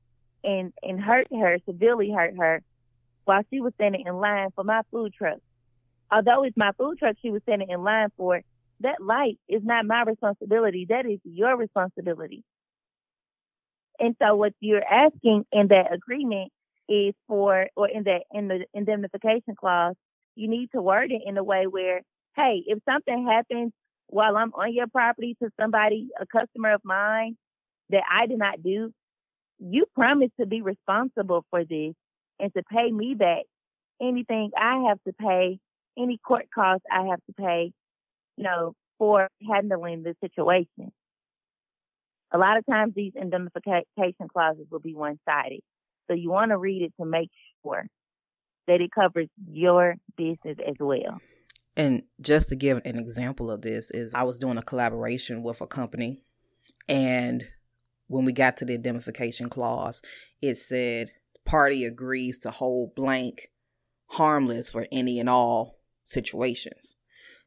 and, 0.43 0.73
and 0.81 1.01
hurt 1.01 1.27
her, 1.31 1.57
severely 1.65 2.11
hurt 2.11 2.35
her 2.37 2.61
while 3.25 3.41
she 3.49 3.59
was 3.59 3.73
standing 3.75 4.03
in 4.05 4.15
line 4.15 4.49
for 4.55 4.63
my 4.63 4.81
food 4.91 5.13
truck. 5.13 5.39
Although 6.11 6.43
it's 6.43 6.57
my 6.57 6.71
food 6.77 6.99
truck 6.99 7.15
she 7.21 7.31
was 7.31 7.41
standing 7.43 7.69
in 7.69 7.83
line 7.83 8.09
for, 8.17 8.41
that 8.83 9.01
light 9.01 9.37
is 9.49 9.61
not 9.63 9.85
my 9.85 10.03
responsibility. 10.03 10.85
That 10.89 11.05
is 11.05 11.19
your 11.23 11.57
responsibility. 11.57 12.43
And 13.99 14.15
so 14.21 14.35
what 14.35 14.53
you're 14.59 14.83
asking 14.83 15.45
in 15.51 15.67
that 15.69 15.93
agreement 15.93 16.51
is 16.89 17.13
for, 17.27 17.67
or 17.75 17.89
in 17.89 18.03
that, 18.03 18.23
in 18.31 18.47
the 18.47 18.65
indemnification 18.73 19.55
clause, 19.57 19.95
you 20.35 20.47
need 20.47 20.69
to 20.73 20.81
word 20.81 21.11
it 21.11 21.21
in 21.25 21.37
a 21.37 21.43
way 21.43 21.67
where, 21.67 22.01
hey, 22.35 22.63
if 22.65 22.79
something 22.89 23.27
happens 23.27 23.71
while 24.07 24.35
I'm 24.35 24.53
on 24.53 24.73
your 24.73 24.87
property 24.87 25.35
to 25.41 25.49
somebody, 25.59 26.09
a 26.19 26.25
customer 26.25 26.73
of 26.73 26.81
mine 26.83 27.37
that 27.89 28.03
I 28.11 28.27
did 28.27 28.39
not 28.39 28.61
do, 28.63 28.91
you 29.59 29.85
promise 29.95 30.31
to 30.39 30.45
be 30.45 30.61
responsible 30.61 31.45
for 31.49 31.63
this 31.63 31.93
and 32.39 32.53
to 32.55 32.63
pay 32.71 32.91
me 32.91 33.13
back 33.13 33.43
anything 34.01 34.51
I 34.57 34.87
have 34.89 34.99
to 35.07 35.13
pay, 35.13 35.59
any 35.97 36.17
court 36.17 36.47
costs 36.53 36.85
I 36.91 37.07
have 37.07 37.19
to 37.27 37.33
pay, 37.37 37.71
you 38.37 38.43
know, 38.43 38.73
for 38.97 39.27
handling 39.47 40.03
the 40.03 40.15
situation. 40.21 40.91
A 42.31 42.37
lot 42.37 42.57
of 42.57 42.65
times 42.65 42.93
these 42.95 43.13
indemnification 43.15 44.27
clauses 44.31 44.65
will 44.71 44.79
be 44.79 44.95
one 44.95 45.19
sided. 45.25 45.61
So 46.07 46.15
you 46.15 46.29
want 46.29 46.51
to 46.51 46.57
read 46.57 46.81
it 46.81 46.93
to 46.99 47.05
make 47.05 47.29
sure 47.63 47.85
that 48.67 48.81
it 48.81 48.91
covers 48.91 49.27
your 49.51 49.95
business 50.17 50.57
as 50.67 50.75
well. 50.79 51.19
And 51.75 52.03
just 52.21 52.49
to 52.49 52.55
give 52.55 52.81
an 52.85 52.97
example 52.97 53.51
of 53.51 53.61
this 53.61 53.91
is 53.91 54.13
I 54.13 54.23
was 54.23 54.39
doing 54.39 54.57
a 54.57 54.63
collaboration 54.63 55.43
with 55.43 55.61
a 55.61 55.67
company 55.67 56.21
and 56.87 57.45
when 58.07 58.25
we 58.25 58.33
got 58.33 58.57
to 58.57 58.65
the 58.65 58.75
indemnification 58.75 59.49
clause, 59.49 60.01
it 60.41 60.57
said 60.57 61.09
party 61.45 61.85
agrees 61.85 62.37
to 62.39 62.51
hold 62.51 62.95
blank 62.95 63.49
harmless 64.07 64.69
for 64.69 64.85
any 64.91 65.19
and 65.19 65.29
all 65.29 65.79
situations. 66.03 66.95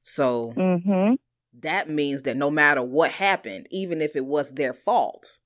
So 0.09 0.55
mm-hmm. 0.57 1.14
that 1.62 1.90
means 1.90 2.23
that 2.23 2.37
no 2.37 2.49
matter 2.49 2.81
what 2.81 3.11
happened, 3.11 3.66
even 3.73 4.01
if 4.01 4.14
it 4.14 4.25
was 4.25 4.53
their 4.53 4.73
fault, 4.73 5.40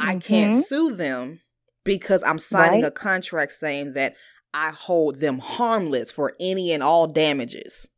mm-hmm. 0.00 0.10
I 0.10 0.16
can't 0.20 0.64
sue 0.64 0.94
them 0.94 1.40
because 1.82 2.22
I'm 2.22 2.38
signing 2.38 2.82
right. 2.82 2.88
a 2.88 2.92
contract 2.92 3.50
saying 3.50 3.94
that 3.94 4.14
I 4.54 4.70
hold 4.70 5.16
them 5.16 5.40
harmless 5.40 6.12
for 6.12 6.34
any 6.38 6.70
and 6.70 6.84
all 6.84 7.08
damages. 7.08 7.88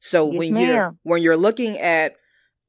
So 0.00 0.30
yes, 0.30 0.38
when 0.38 0.54
ma'am. 0.54 0.66
you're 0.66 0.96
when 1.02 1.22
you're 1.22 1.36
looking 1.36 1.76
at 1.76 2.14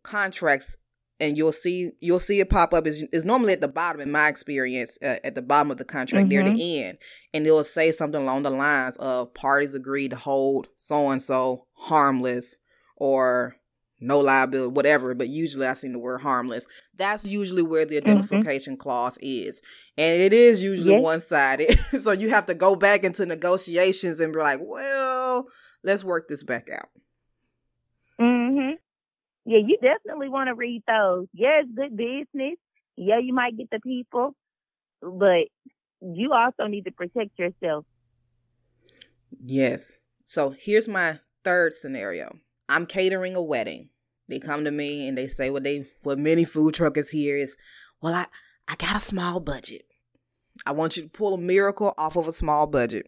contracts 0.04 0.76
and 1.20 1.38
you'll 1.38 1.52
see 1.52 1.92
you'll 2.00 2.20
see 2.20 2.40
it 2.40 2.50
pop 2.50 2.74
up 2.74 2.86
is 2.86 3.04
is 3.12 3.26
normally 3.26 3.54
at 3.54 3.62
the 3.62 3.68
bottom 3.68 4.02
in 4.02 4.12
my 4.12 4.28
experience 4.28 4.98
uh, 5.04 5.18
at 5.24 5.36
the 5.36 5.42
bottom 5.42 5.72
of 5.72 5.78
the 5.78 5.86
contract 5.86 6.24
mm-hmm. 6.24 6.30
near 6.30 6.44
the 6.44 6.52
mm-hmm. 6.52 6.88
end 6.88 6.98
and 7.34 7.46
it'll 7.46 7.64
say 7.64 7.92
something 7.92 8.22
along 8.22 8.44
the 8.44 8.50
lines 8.50 8.98
of 8.98 9.34
parties 9.34 9.76
agree 9.76 10.10
to 10.10 10.16
hold 10.16 10.68
so 10.78 11.10
and 11.10 11.22
so 11.22 11.66
harmless 11.74 12.58
or 12.98 13.56
no 14.02 14.20
liability 14.20 14.72
whatever 14.72 15.16
but 15.16 15.30
usually 15.30 15.66
i 15.66 15.74
see 15.74 15.88
the 15.88 15.98
word 15.98 16.20
harmless 16.20 16.68
that's 16.98 17.26
usually 17.26 17.64
where 17.64 17.86
the 17.86 17.98
indemnification 17.98 18.74
mm-hmm. 18.74 18.82
clause 18.82 19.18
is 19.22 19.62
and 19.98 20.22
it 20.22 20.34
is 20.34 20.62
usually 20.62 20.94
yes. 20.94 21.02
one-sided 21.02 21.80
so 22.02 22.12
you 22.12 22.30
have 22.30 22.46
to 22.46 22.54
go 22.54 22.76
back 22.76 23.04
into 23.04 23.26
negotiations 23.26 24.20
and 24.20 24.34
be 24.34 24.40
like 24.40 24.60
well 24.62 25.46
let's 25.84 26.04
work 26.04 26.28
this 26.28 26.44
back 26.44 26.70
out 26.70 26.90
yeah, 29.46 29.60
you 29.60 29.78
definitely 29.82 30.30
want 30.30 30.48
to 30.48 30.56
read 30.56 30.84
those. 30.88 31.28
Yeah, 31.34 31.62
it's 31.62 31.72
good 31.76 31.96
business. 31.96 32.58
Yeah, 32.98 33.20
you 33.20 33.34
might 33.34 33.58
get 33.58 33.70
the 33.70 33.80
people, 33.80 34.36
but 35.02 35.48
you 36.02 36.34
also 36.34 36.68
need 36.68 36.86
to 36.86 36.92
protect 36.92 37.38
yourself. 37.38 37.86
Yes. 39.44 39.98
So 40.24 40.56
here's 40.58 40.88
my 40.88 41.20
third 41.44 41.74
scenario. 41.74 42.40
I'm 42.68 42.88
catering 42.88 43.36
a 43.36 43.42
wedding. 43.42 43.90
They 44.28 44.40
come 44.40 44.66
to 44.66 44.72
me 44.72 45.08
and 45.08 45.16
they 45.16 45.28
say 45.28 45.52
what 45.52 45.64
they 45.64 45.86
what 46.02 46.18
many 46.18 46.46
food 46.46 46.74
truckers 46.74 47.12
here 47.12 47.38
is, 47.38 47.56
well, 48.02 48.16
I 48.16 48.26
I 48.68 48.76
got 48.76 48.96
a 48.96 49.00
small 49.00 49.40
budget. 49.40 49.84
I 50.66 50.72
want 50.72 50.98
you 50.98 51.04
to 51.04 51.10
pull 51.10 51.36
a 51.36 51.38
miracle 51.38 51.94
off 51.98 52.16
of 52.16 52.28
a 52.28 52.32
small 52.32 52.66
budget. 52.66 53.06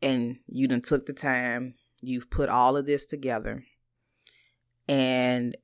And 0.00 0.38
you 0.46 0.68
done 0.68 0.82
took 0.82 1.06
the 1.06 1.12
time, 1.12 1.74
you've 2.00 2.30
put 2.30 2.48
all 2.48 2.76
of 2.76 2.86
this 2.86 3.06
together 3.06 3.64
and 4.88 5.56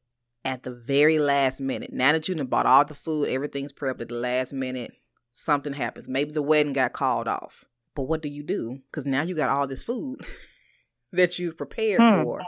at 0.44 0.62
the 0.62 0.74
very 0.74 1.18
last 1.18 1.60
minute, 1.60 1.92
now 1.92 2.12
that 2.12 2.28
you 2.28 2.34
have 2.36 2.50
bought 2.50 2.66
all 2.66 2.84
the 2.84 2.94
food, 2.94 3.28
everything's 3.28 3.72
prepped 3.72 4.00
at 4.00 4.08
the 4.08 4.14
last 4.14 4.52
minute, 4.52 4.92
something 5.32 5.72
happens. 5.72 6.08
Maybe 6.08 6.32
the 6.32 6.42
wedding 6.42 6.72
got 6.72 6.92
called 6.92 7.28
off. 7.28 7.64
But 7.94 8.04
what 8.04 8.22
do 8.22 8.28
you 8.28 8.42
do? 8.42 8.80
Because 8.90 9.06
now 9.06 9.22
you 9.22 9.34
got 9.34 9.50
all 9.50 9.66
this 9.66 9.82
food 9.82 10.20
that 11.12 11.38
you've 11.38 11.56
prepared 11.56 12.00
hmm. 12.00 12.22
for. 12.22 12.42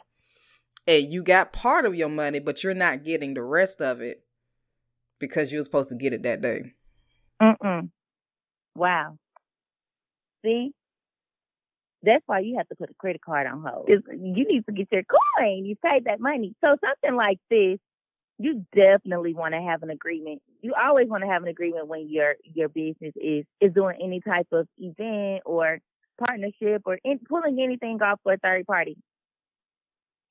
And 0.86 1.12
you 1.12 1.22
got 1.22 1.52
part 1.52 1.84
of 1.84 1.94
your 1.94 2.08
money, 2.08 2.40
but 2.40 2.64
you're 2.64 2.74
not 2.74 3.04
getting 3.04 3.34
the 3.34 3.42
rest 3.42 3.80
of 3.80 4.00
it 4.00 4.24
because 5.18 5.52
you 5.52 5.58
were 5.58 5.64
supposed 5.64 5.90
to 5.90 5.96
get 5.96 6.12
it 6.12 6.22
that 6.22 6.40
day. 6.40 6.72
Mm-mm. 7.40 7.90
Wow. 8.74 9.18
See, 10.44 10.72
that's 12.02 12.22
why 12.26 12.40
you 12.40 12.56
have 12.56 12.68
to 12.68 12.74
put 12.74 12.90
a 12.90 12.94
credit 12.94 13.20
card 13.22 13.46
on 13.46 13.62
hold. 13.62 13.86
It's, 13.88 14.06
you 14.10 14.46
need 14.48 14.64
to 14.66 14.72
get 14.72 14.88
your 14.90 15.02
coin. 15.04 15.64
You 15.64 15.76
paid 15.76 16.04
that 16.04 16.20
money. 16.20 16.54
So 16.62 16.76
something 16.82 17.16
like 17.16 17.38
this, 17.50 17.78
you 18.38 18.64
definitely 18.74 19.34
want 19.34 19.52
to 19.54 19.60
have 19.60 19.82
an 19.82 19.90
agreement. 19.90 20.40
You 20.62 20.74
always 20.74 21.08
want 21.08 21.24
to 21.24 21.28
have 21.28 21.42
an 21.42 21.48
agreement 21.48 21.88
when 21.88 22.08
your 22.08 22.36
your 22.42 22.68
business 22.68 23.12
is 23.16 23.44
is 23.60 23.74
doing 23.74 23.98
any 24.02 24.20
type 24.20 24.48
of 24.52 24.66
event 24.78 25.42
or 25.44 25.78
partnership 26.18 26.82
or 26.86 26.98
in, 27.04 27.18
pulling 27.28 27.60
anything 27.60 28.00
off 28.00 28.20
for 28.22 28.32
a 28.32 28.38
third 28.38 28.66
party. 28.66 28.96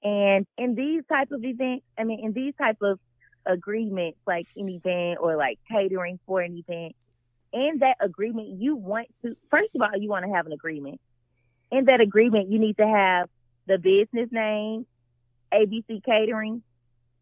And 0.01 0.47
in 0.58 0.75
these 0.75 1.03
type 1.08 1.32
of 1.32 1.43
events, 1.43 1.86
I 1.97 2.03
mean, 2.03 2.21
in 2.23 2.34
these 2.34 2.53
type 2.58 2.77
of 2.82 2.99
agreements, 3.45 4.17
like 4.25 4.47
an 4.55 4.69
event 4.69 5.19
or 5.21 5.36
like 5.36 5.60
catering 5.69 6.19
for 6.25 6.41
an 6.41 6.58
event, 6.58 6.95
in 7.53 7.79
that 7.79 7.97
agreement, 7.99 8.60
you 8.60 8.75
want 8.75 9.08
to 9.23 9.36
first 9.51 9.69
of 9.75 9.82
all, 9.82 9.95
you 9.99 10.10
want 10.10 10.25
to 10.25 10.32
have 10.32 10.47
an 10.47 10.53
agreement 10.53 10.99
in 11.71 11.86
that 11.86 12.01
agreement, 12.01 12.51
you 12.51 12.60
need 12.60 12.77
to 12.77 12.88
have 12.88 13.29
the 13.67 13.77
business 13.77 14.29
name, 14.32 14.86
ABC 15.53 16.03
Catering, 16.03 16.63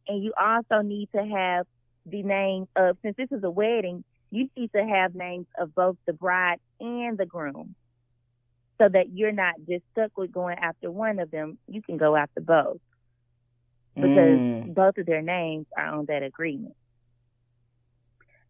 and 0.08 0.24
you 0.24 0.34
also 0.40 0.82
need 0.82 1.10
to 1.14 1.24
have 1.24 1.66
the 2.06 2.24
name 2.24 2.68
of, 2.76 2.98
since 3.02 3.18
this 3.18 3.32
is 3.32 3.44
a 3.44 3.50
wedding, 3.50 4.04
you 4.32 4.50
need 4.56 4.72
to 4.74 4.84
have 4.84 5.16
names 5.16 5.48
of 5.60 5.74
both 5.76 5.98
the 6.06 6.14
bride 6.14 6.60
and 6.80 7.18
the 7.18 7.26
groom 7.26 7.76
so 8.78 8.88
that 8.88 9.14
you're 9.14 9.32
not 9.32 9.56
just 9.68 9.84
stuck 9.92 10.18
with 10.18 10.32
going 10.32 10.58
after 10.58 10.92
one 10.92 11.20
of 11.20 11.32
them. 11.32 11.58
You 11.68 11.82
can 11.82 11.98
go 11.98 12.16
after 12.16 12.42
both 12.42 12.80
because 13.96 14.38
mm. 14.40 14.74
both 14.74 14.98
of 14.98 15.06
their 15.06 15.22
names 15.22 15.66
are 15.76 15.88
on 15.88 16.06
that 16.06 16.24
agreement. 16.24 16.76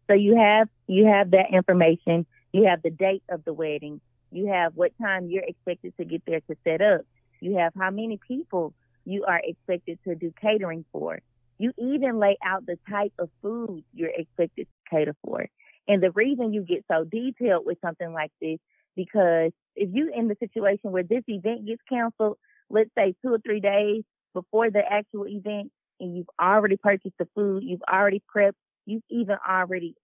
So 0.08 0.14
you 0.14 0.36
have 0.36 0.68
you 0.86 1.06
have 1.06 1.30
that 1.32 1.50
information. 1.52 2.26
You 2.52 2.66
have 2.66 2.82
the 2.82 2.90
date 2.90 3.22
of 3.28 3.44
the 3.44 3.52
wedding. 3.52 4.00
You 4.30 4.48
have 4.48 4.74
what 4.74 4.92
time 5.00 5.28
you're 5.28 5.44
expected 5.46 5.94
to 5.98 6.04
get 6.04 6.22
there 6.26 6.40
to 6.40 6.56
set 6.64 6.80
up. 6.80 7.02
You 7.40 7.56
have 7.58 7.72
how 7.78 7.90
many 7.90 8.18
people 8.26 8.74
you 9.04 9.24
are 9.24 9.40
expected 9.42 9.98
to 10.06 10.14
do 10.14 10.32
catering 10.40 10.84
for. 10.92 11.20
You 11.58 11.72
even 11.78 12.18
lay 12.18 12.36
out 12.44 12.66
the 12.66 12.78
type 12.88 13.12
of 13.18 13.30
food 13.42 13.84
you're 13.94 14.12
expected 14.14 14.66
to 14.66 14.96
cater 14.96 15.16
for. 15.24 15.46
And 15.88 16.02
the 16.02 16.10
reason 16.10 16.52
you 16.52 16.62
get 16.62 16.84
so 16.90 17.04
detailed 17.04 17.64
with 17.64 17.78
something 17.80 18.12
like 18.12 18.30
this, 18.40 18.58
because 18.94 19.52
if 19.74 19.88
you 19.92 20.12
in 20.14 20.28
the 20.28 20.36
situation 20.38 20.92
where 20.92 21.02
this 21.02 21.24
event 21.26 21.66
gets 21.66 21.82
canceled, 21.88 22.36
let's 22.68 22.90
say 22.96 23.14
two 23.22 23.32
or 23.32 23.38
three 23.38 23.60
days 23.60 24.04
before 24.34 24.70
the 24.70 24.82
actual 24.88 25.26
event, 25.26 25.72
and 26.00 26.16
you've 26.16 26.30
already 26.40 26.76
purchased 26.76 27.16
the 27.18 27.26
food, 27.34 27.64
you've 27.64 27.82
already 27.90 28.22
prepped, 28.34 28.52
you've 28.86 29.02
even 29.08 29.36
already 29.48 29.94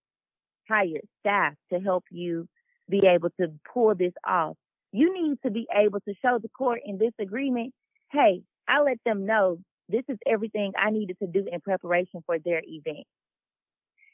hired 0.68 1.06
staff 1.20 1.54
to 1.72 1.78
help 1.78 2.04
you 2.10 2.48
be 2.88 3.02
able 3.06 3.30
to 3.40 3.48
pull 3.72 3.94
this 3.94 4.12
off. 4.26 4.56
You 4.92 5.12
need 5.12 5.38
to 5.44 5.50
be 5.50 5.66
able 5.74 6.00
to 6.00 6.14
show 6.22 6.38
the 6.38 6.48
court 6.48 6.80
in 6.84 6.98
this 6.98 7.12
agreement, 7.18 7.72
hey, 8.12 8.42
I 8.68 8.80
let 8.80 8.98
them 9.04 9.26
know 9.26 9.58
this 9.88 10.04
is 10.08 10.18
everything 10.26 10.72
I 10.78 10.90
needed 10.90 11.18
to 11.20 11.26
do 11.26 11.46
in 11.50 11.60
preparation 11.60 12.22
for 12.26 12.38
their 12.38 12.62
event. 12.64 13.06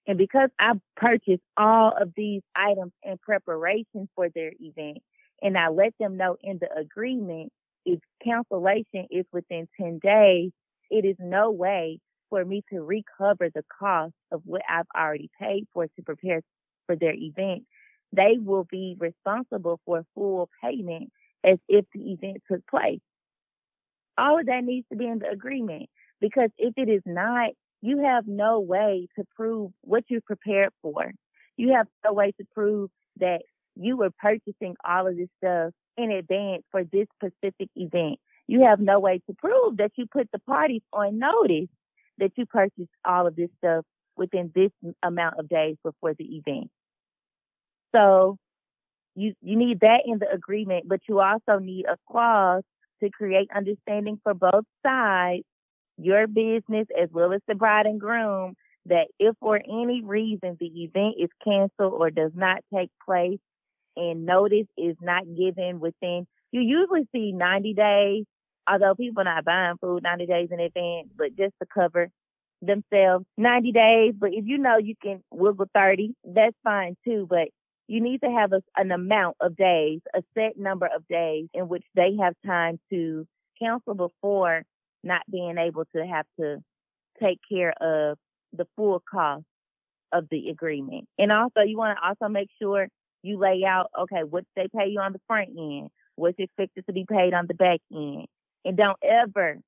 And 0.07 0.19
because 0.19 0.51
I 0.59 0.73
purchased 0.97 1.43
all 1.57 1.93
of 2.01 2.13
these 2.17 2.43
items 2.57 2.93
in 3.03 3.19
preparation 3.19 4.09
for 4.15 4.29
their 4.29 4.53
event, 4.59 4.99
and 5.43 5.57
I 5.57 5.69
let 5.69 5.95
them 5.99 6.17
know 6.17 6.37
in 6.43 6.59
the 6.59 6.69
agreement 6.77 7.53
if 7.85 8.01
cancellation 8.25 9.07
is 9.11 9.25
within 9.33 9.69
10 9.81 10.01
days, 10.03 10.51
it 10.91 11.05
is 11.05 11.17
no 11.19 11.51
way 11.51 12.01
for 12.29 12.45
me 12.45 12.63
to 12.73 12.81
recover 12.83 13.51
the 13.55 13.65
cost 13.79 14.15
of 14.33 14.43
what 14.45 14.63
I've 14.69 14.87
already 14.97 15.31
paid 15.41 15.67
for 15.73 15.87
to 15.87 16.03
prepare 16.03 16.43
for 16.87 16.97
their 16.97 17.15
event 17.15 17.65
they 18.12 18.38
will 18.38 18.66
be 18.70 18.96
responsible 18.99 19.81
for 19.85 20.05
full 20.14 20.49
payment 20.62 21.11
as 21.44 21.59
if 21.68 21.85
the 21.94 22.12
event 22.12 22.38
took 22.51 22.66
place. 22.66 23.01
All 24.18 24.38
of 24.38 24.46
that 24.46 24.64
needs 24.64 24.87
to 24.90 24.96
be 24.96 25.07
in 25.07 25.20
the 25.20 25.31
agreement 25.31 25.88
because 26.20 26.51
if 26.59 26.75
it 26.77 26.88
is 26.88 27.03
not, 27.07 27.51
you 27.83 28.05
have 28.05 28.27
no 28.27 28.61
way 28.61 29.09
to 29.18 29.25
prove 29.35 29.73
what 29.83 30.05
you 30.09 30.20
prepared 30.20 30.70
for. 30.83 31.12
You 31.57 31.75
have 31.75 31.87
no 32.05 32.12
way 32.12 32.33
to 32.33 32.46
prove 32.55 32.90
that 33.18 33.42
you 33.77 33.96
were 33.96 34.11
purchasing 34.11 34.77
all 34.87 35.07
of 35.07 35.16
this 35.16 35.29
stuff 35.38 35.73
in 35.96 36.11
advance 36.11 36.62
for 36.70 36.85
this 36.85 37.07
specific 37.16 37.70
event. 37.77 38.18
You 38.46 38.64
have 38.64 38.81
no 38.81 38.99
way 38.99 39.20
to 39.29 39.35
prove 39.35 39.79
that 39.79 39.92
you 39.96 40.07
put 40.11 40.29
the 40.33 40.40
parties 40.40 40.83
on 40.92 41.18
notice 41.18 41.68
that 42.18 42.33
you 42.37 42.46
purchased 42.46 42.90
all 43.05 43.27
of 43.27 43.37
this 43.37 43.49
stuff 43.59 43.85
within 44.16 44.51
this 44.55 44.70
amount 45.03 45.38
of 45.38 45.49
days 45.49 45.77
before 45.83 46.14
the 46.14 46.25
event. 46.25 46.70
So 47.94 48.37
you 49.14 49.35
you 49.42 49.57
need 49.57 49.81
that 49.81 50.03
in 50.07 50.18
the 50.18 50.31
agreement, 50.33 50.88
but 50.88 51.00
you 51.09 51.20
also 51.20 51.59
need 51.59 51.87
a 51.87 51.96
clause 52.11 52.62
to 53.03 53.11
create 53.11 53.48
understanding 53.55 54.20
for 54.22 54.35
both 54.35 54.64
sides, 54.87 55.44
your 55.98 56.26
business 56.26 56.87
as 57.00 57.09
well 57.12 57.33
as 57.33 57.40
the 57.48 57.55
bride 57.55 57.87
and 57.87 58.00
groom, 58.00 58.55
that 58.87 59.09
if 59.18 59.35
for 59.40 59.57
any 59.57 60.03
reason 60.05 60.57
the 60.61 60.85
event 60.85 61.16
is 61.18 61.31
canceled 61.44 61.94
or 61.94 62.11
does 62.11 62.33
not 62.35 62.59
take 62.74 62.90
place, 63.05 63.38
and 63.96 64.26
notice 64.26 64.66
is 64.79 64.96
not 65.03 65.24
given 65.37 65.81
within, 65.81 66.26
you 66.53 66.61
usually 66.61 67.09
see 67.12 67.33
90 67.33 67.74
days, 67.74 68.24
although 68.68 68.94
people 68.94 69.22
are 69.22 69.24
not 69.24 69.44
buying 69.44 69.76
food 69.81 70.03
90 70.03 70.26
days 70.26 70.48
in 70.50 70.61
advance, 70.61 71.09
but 71.16 71.37
just 71.37 71.55
to 71.61 71.68
cover 71.72 72.09
themselves 72.62 73.24
90 73.37 73.72
days. 73.72 74.14
But 74.18 74.31
if 74.33 74.46
you 74.46 74.59
know 74.59 74.79
you 74.79 74.94
can 75.03 75.22
wiggle 75.31 75.66
30, 75.74 76.14
that's 76.24 76.57
fine 76.64 76.96
too. 77.05 77.26
But 77.29 77.48
you 77.90 78.00
need 78.00 78.20
to 78.20 78.31
have 78.31 78.53
a, 78.53 78.62
an 78.76 78.92
amount 78.92 79.37
of 79.40 79.57
days, 79.57 79.98
a 80.14 80.22
set 80.35 80.57
number 80.57 80.87
of 80.87 81.07
days 81.09 81.48
in 81.53 81.68
which 81.68 81.83
they 81.96 82.11
have 82.22 82.35
time 82.46 82.79
to 82.88 83.26
cancel 83.61 83.94
before 83.94 84.62
not 85.03 85.22
being 85.29 85.59
able 85.59 85.85
to 85.96 86.07
have 86.07 86.24
to 86.38 86.59
take 87.20 87.40
care 87.50 87.74
of 87.81 88.16
the 88.53 88.64
full 88.76 89.03
cost 89.11 89.42
of 90.12 90.26
the 90.31 90.50
agreement. 90.50 91.09
And 91.18 91.33
also, 91.33 91.62
you 91.66 91.76
want 91.76 91.98
to 91.98 92.09
also 92.09 92.33
make 92.33 92.48
sure 92.62 92.87
you 93.24 93.40
lay 93.40 93.64
out, 93.66 93.90
okay, 94.03 94.22
what 94.22 94.44
they 94.55 94.68
pay 94.72 94.87
you 94.87 95.00
on 95.00 95.12
the 95.12 95.20
front 95.26 95.48
end, 95.59 95.90
what's 96.14 96.38
expected 96.38 96.87
to 96.87 96.92
be 96.92 97.05
paid 97.11 97.35
on 97.35 97.48
the 97.48 97.55
back 97.55 97.81
end. 97.92 98.26
And 98.64 98.76
don't 98.76 98.98
ever, 99.03 99.59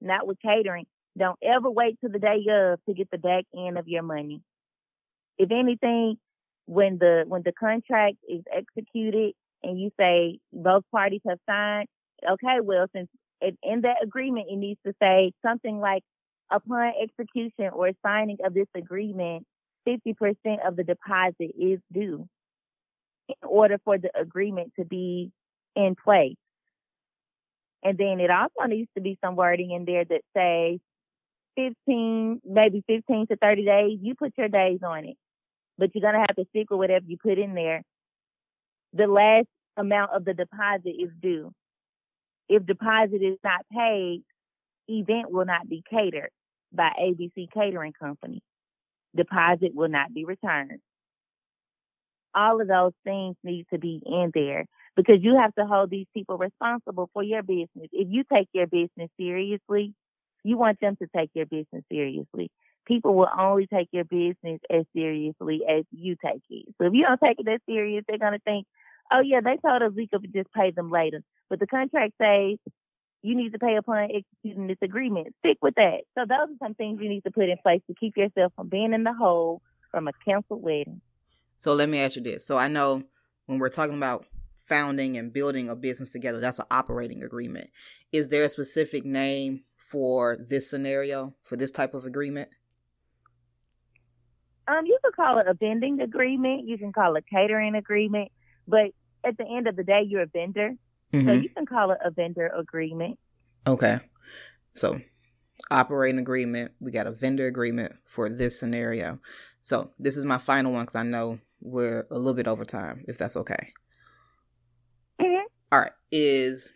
not 0.00 0.26
with 0.26 0.38
catering, 0.40 0.86
don't 1.18 1.38
ever 1.42 1.68
wait 1.68 1.98
till 2.00 2.10
the 2.10 2.18
day 2.18 2.46
of 2.50 2.82
to 2.86 2.94
get 2.94 3.10
the 3.10 3.18
back 3.18 3.44
end 3.54 3.76
of 3.76 3.88
your 3.88 4.02
money. 4.02 4.40
If 5.36 5.50
anything, 5.50 6.16
when 6.68 6.98
the 6.98 7.24
when 7.26 7.42
the 7.42 7.52
contract 7.52 8.16
is 8.28 8.42
executed 8.54 9.32
and 9.62 9.80
you 9.80 9.90
say 9.98 10.38
both 10.52 10.84
parties 10.92 11.22
have 11.26 11.38
signed, 11.48 11.88
okay, 12.30 12.60
well, 12.62 12.86
since 12.94 13.08
it, 13.40 13.56
in 13.62 13.80
that 13.80 13.96
agreement 14.02 14.48
it 14.50 14.56
needs 14.56 14.78
to 14.84 14.92
say 15.00 15.32
something 15.44 15.80
like 15.80 16.02
upon 16.50 16.92
execution 17.02 17.70
or 17.72 17.90
signing 18.04 18.36
of 18.44 18.52
this 18.52 18.66
agreement, 18.74 19.46
50% 19.88 20.14
of 20.66 20.76
the 20.76 20.84
deposit 20.84 21.54
is 21.58 21.80
due 21.90 22.28
in 23.28 23.48
order 23.48 23.78
for 23.82 23.96
the 23.96 24.10
agreement 24.14 24.72
to 24.78 24.84
be 24.84 25.32
in 25.74 25.96
place. 26.02 26.36
And 27.82 27.96
then 27.96 28.20
it 28.20 28.30
also 28.30 28.68
needs 28.68 28.90
to 28.94 29.00
be 29.00 29.16
some 29.24 29.36
wording 29.36 29.70
in 29.70 29.86
there 29.86 30.04
that 30.04 30.20
says 30.36 30.80
15, 31.86 32.42
maybe 32.44 32.84
15 32.86 33.28
to 33.28 33.36
30 33.36 33.64
days, 33.64 33.98
you 34.02 34.14
put 34.14 34.34
your 34.36 34.48
days 34.48 34.80
on 34.86 35.06
it. 35.06 35.16
But 35.78 35.90
you're 35.94 36.02
going 36.02 36.14
to 36.14 36.26
have 36.26 36.36
to 36.36 36.46
stick 36.50 36.70
with 36.70 36.78
whatever 36.78 37.04
you 37.06 37.16
put 37.16 37.38
in 37.38 37.54
there. 37.54 37.82
The 38.92 39.06
last 39.06 39.46
amount 39.76 40.12
of 40.12 40.24
the 40.24 40.34
deposit 40.34 40.90
is 40.98 41.10
due. 41.20 41.52
If 42.48 42.66
deposit 42.66 43.22
is 43.22 43.38
not 43.44 43.60
paid, 43.72 44.22
event 44.88 45.30
will 45.30 45.44
not 45.44 45.68
be 45.68 45.82
catered 45.88 46.30
by 46.72 46.90
ABC 47.00 47.48
Catering 47.52 47.92
Company. 47.92 48.42
Deposit 49.14 49.74
will 49.74 49.88
not 49.88 50.12
be 50.12 50.24
returned 50.24 50.80
all 52.34 52.60
of 52.60 52.68
those 52.68 52.92
things 53.04 53.36
need 53.42 53.66
to 53.72 53.78
be 53.78 54.00
in 54.04 54.30
there 54.34 54.66
because 54.96 55.16
you 55.20 55.36
have 55.36 55.54
to 55.54 55.66
hold 55.66 55.90
these 55.90 56.06
people 56.14 56.38
responsible 56.38 57.10
for 57.12 57.22
your 57.22 57.42
business. 57.42 57.88
If 57.92 58.08
you 58.10 58.24
take 58.32 58.48
your 58.52 58.66
business 58.66 59.10
seriously, 59.18 59.94
you 60.44 60.56
want 60.56 60.80
them 60.80 60.96
to 61.02 61.08
take 61.16 61.30
your 61.34 61.46
business 61.46 61.82
seriously. 61.90 62.50
People 62.88 63.14
will 63.14 63.28
only 63.38 63.66
take 63.66 63.88
your 63.92 64.04
business 64.04 64.60
as 64.70 64.84
seriously 64.96 65.60
as 65.68 65.84
you 65.92 66.16
take 66.24 66.42
it. 66.48 66.74
So 66.78 66.86
if 66.86 66.94
you 66.94 67.04
don't 67.06 67.20
take 67.22 67.38
it 67.38 67.46
as 67.46 67.60
serious, 67.68 68.02
they're 68.08 68.16
to 68.18 68.38
think, 68.44 68.66
oh, 69.12 69.20
yeah, 69.20 69.40
they 69.44 69.56
told 69.56 69.82
us 69.82 69.92
we 69.94 70.08
could 70.08 70.26
just 70.34 70.50
pay 70.52 70.70
them 70.70 70.90
later. 70.90 71.22
But 71.50 71.60
the 71.60 71.66
contract 71.66 72.14
says 72.20 72.58
you 73.22 73.36
need 73.36 73.52
to 73.52 73.58
pay 73.58 73.76
upon 73.76 74.08
executing 74.10 74.68
this 74.68 74.78
agreement. 74.82 75.34
Stick 75.40 75.58
with 75.60 75.74
that. 75.74 76.00
So 76.16 76.24
those 76.26 76.48
are 76.48 76.66
some 76.66 76.74
things 76.74 76.98
you 77.02 77.08
need 77.08 77.24
to 77.24 77.30
put 77.30 77.48
in 77.48 77.56
place 77.62 77.82
to 77.88 77.94
keep 77.94 78.16
yourself 78.16 78.52
from 78.56 78.68
being 78.68 78.94
in 78.94 79.04
the 79.04 79.12
hole 79.12 79.60
from 79.90 80.08
a 80.08 80.12
canceled 80.24 80.62
wedding. 80.62 81.00
So 81.56 81.74
let 81.74 81.88
me 81.88 82.00
ask 82.00 82.16
you 82.16 82.22
this. 82.22 82.46
So 82.46 82.56
I 82.56 82.68
know 82.68 83.02
when 83.46 83.58
we're 83.58 83.68
talking 83.68 83.96
about 83.96 84.24
founding 84.56 85.16
and 85.16 85.32
building 85.32 85.68
a 85.68 85.76
business 85.76 86.10
together, 86.10 86.40
that's 86.40 86.58
an 86.58 86.66
operating 86.70 87.22
agreement. 87.22 87.68
Is 88.12 88.28
there 88.28 88.44
a 88.44 88.48
specific 88.48 89.04
name 89.04 89.64
for 89.76 90.38
this 90.48 90.70
scenario, 90.70 91.34
for 91.42 91.56
this 91.56 91.70
type 91.70 91.94
of 91.94 92.04
agreement? 92.04 92.50
Um, 94.68 94.86
you 94.86 94.98
can 95.02 95.12
call 95.12 95.38
it 95.38 95.46
a 95.48 95.54
vending 95.54 96.00
agreement. 96.00 96.68
You 96.68 96.78
can 96.78 96.92
call 96.92 97.16
it 97.16 97.24
catering 97.32 97.74
agreement. 97.74 98.30
But 98.66 98.90
at 99.24 99.36
the 99.38 99.44
end 99.44 99.66
of 99.66 99.76
the 99.76 99.84
day, 99.84 100.02
you're 100.06 100.22
a 100.22 100.26
vendor. 100.26 100.74
Mm-hmm. 101.12 101.26
So 101.26 101.32
you 101.32 101.48
can 101.48 101.64
call 101.64 101.90
it 101.92 101.98
a 102.04 102.10
vendor 102.10 102.50
agreement. 102.56 103.18
Okay. 103.66 103.98
So 104.76 105.00
operating 105.70 106.20
agreement. 106.20 106.72
We 106.80 106.90
got 106.90 107.06
a 107.06 107.12
vendor 107.12 107.46
agreement 107.46 107.94
for 108.04 108.28
this 108.28 108.58
scenario. 108.58 109.20
So 109.60 109.90
this 109.98 110.16
is 110.16 110.24
my 110.24 110.38
final 110.38 110.72
one 110.72 110.84
because 110.84 110.96
I 110.96 111.02
know 111.02 111.38
we're 111.60 112.06
a 112.10 112.18
little 112.18 112.34
bit 112.34 112.48
over 112.48 112.64
time, 112.64 113.04
if 113.08 113.18
that's 113.18 113.36
okay. 113.36 113.72
Mm-hmm. 115.20 115.46
All 115.72 115.80
right, 115.80 115.92
is 116.10 116.72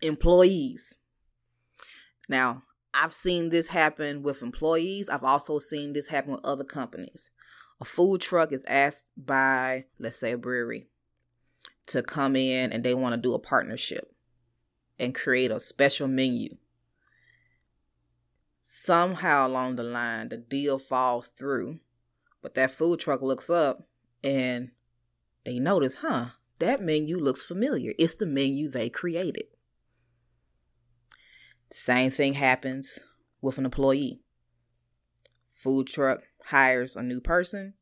employees. 0.00 0.96
Now, 2.28 2.62
I've 2.94 3.14
seen 3.14 3.48
this 3.48 3.68
happen 3.68 4.22
with 4.22 4.42
employees. 4.42 5.08
I've 5.08 5.24
also 5.24 5.58
seen 5.58 5.92
this 5.92 6.08
happen 6.08 6.32
with 6.32 6.44
other 6.44 6.64
companies. 6.64 7.30
A 7.80 7.84
food 7.84 8.20
truck 8.20 8.52
is 8.52 8.64
asked 8.66 9.12
by, 9.16 9.86
let's 9.98 10.18
say, 10.18 10.32
a 10.32 10.38
brewery 10.38 10.86
to 11.86 12.02
come 12.02 12.36
in 12.36 12.72
and 12.72 12.84
they 12.84 12.94
want 12.94 13.14
to 13.14 13.20
do 13.20 13.34
a 13.34 13.38
partnership 13.38 14.14
and 14.98 15.14
create 15.14 15.50
a 15.50 15.58
special 15.58 16.06
menu. 16.06 16.56
Somehow 18.58 19.48
along 19.48 19.76
the 19.76 19.82
line, 19.82 20.28
the 20.28 20.36
deal 20.36 20.78
falls 20.78 21.28
through 21.28 21.80
but 22.42 22.54
that 22.54 22.72
food 22.72 23.00
truck 23.00 23.22
looks 23.22 23.48
up 23.48 23.86
and 24.22 24.72
they 25.44 25.58
notice, 25.58 25.96
huh, 25.96 26.30
that 26.58 26.82
menu 26.82 27.16
looks 27.16 27.42
familiar. 27.42 27.92
It's 27.98 28.16
the 28.16 28.26
menu 28.26 28.68
they 28.68 28.90
created. 28.90 29.44
Same 31.72 32.10
thing 32.10 32.34
happens 32.34 32.98
with 33.40 33.56
an 33.56 33.64
employee. 33.64 34.20
Food 35.50 35.86
truck 35.86 36.20
hires 36.48 36.94
a 36.94 37.02
new 37.02 37.18
person. 37.18 37.72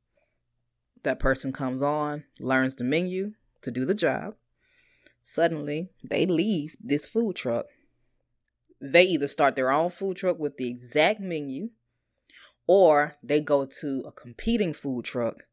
That 1.02 1.18
person 1.18 1.52
comes 1.52 1.82
on, 1.82 2.22
learns 2.38 2.76
the 2.76 2.84
menu 2.84 3.32
to 3.62 3.72
do 3.72 3.84
the 3.84 3.94
job. 3.94 4.36
Suddenly, 5.22 5.90
they 6.08 6.24
leave 6.24 6.76
this 6.80 7.04
food 7.04 7.34
truck. 7.34 7.66
They 8.80 9.02
either 9.02 9.26
start 9.26 9.56
their 9.56 9.72
own 9.72 9.90
food 9.90 10.16
truck 10.16 10.38
with 10.38 10.56
the 10.56 10.70
exact 10.70 11.18
menu 11.18 11.70
or 12.68 13.16
they 13.24 13.40
go 13.40 13.66
to 13.80 14.04
a 14.06 14.12
competing 14.12 14.72
food 14.72 15.04
truck 15.04 15.48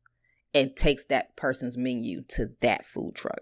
and 0.53 0.75
takes 0.75 1.05
that 1.05 1.35
person's 1.35 1.75
menu 1.75 2.21
to 2.27 2.51
that 2.61 2.85
food 2.85 3.15
truck. 3.15 3.41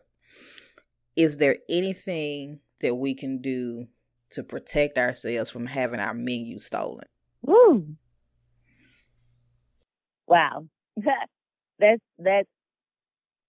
Is 1.18 1.36
there 1.36 1.58
anything 1.68 2.62
that 2.80 2.96
we 2.96 3.14
can 3.14 3.42
do 3.42 3.88
to 4.32 4.44
protect 4.44 4.98
ourselves 4.98 5.50
from 5.50 5.66
having 5.66 6.00
our 6.00 6.14
menu 6.14 6.60
stolen? 6.60 7.06
Woo. 7.42 7.86
Wow. 10.28 10.66
that's 11.80 12.02
that's 12.20 12.50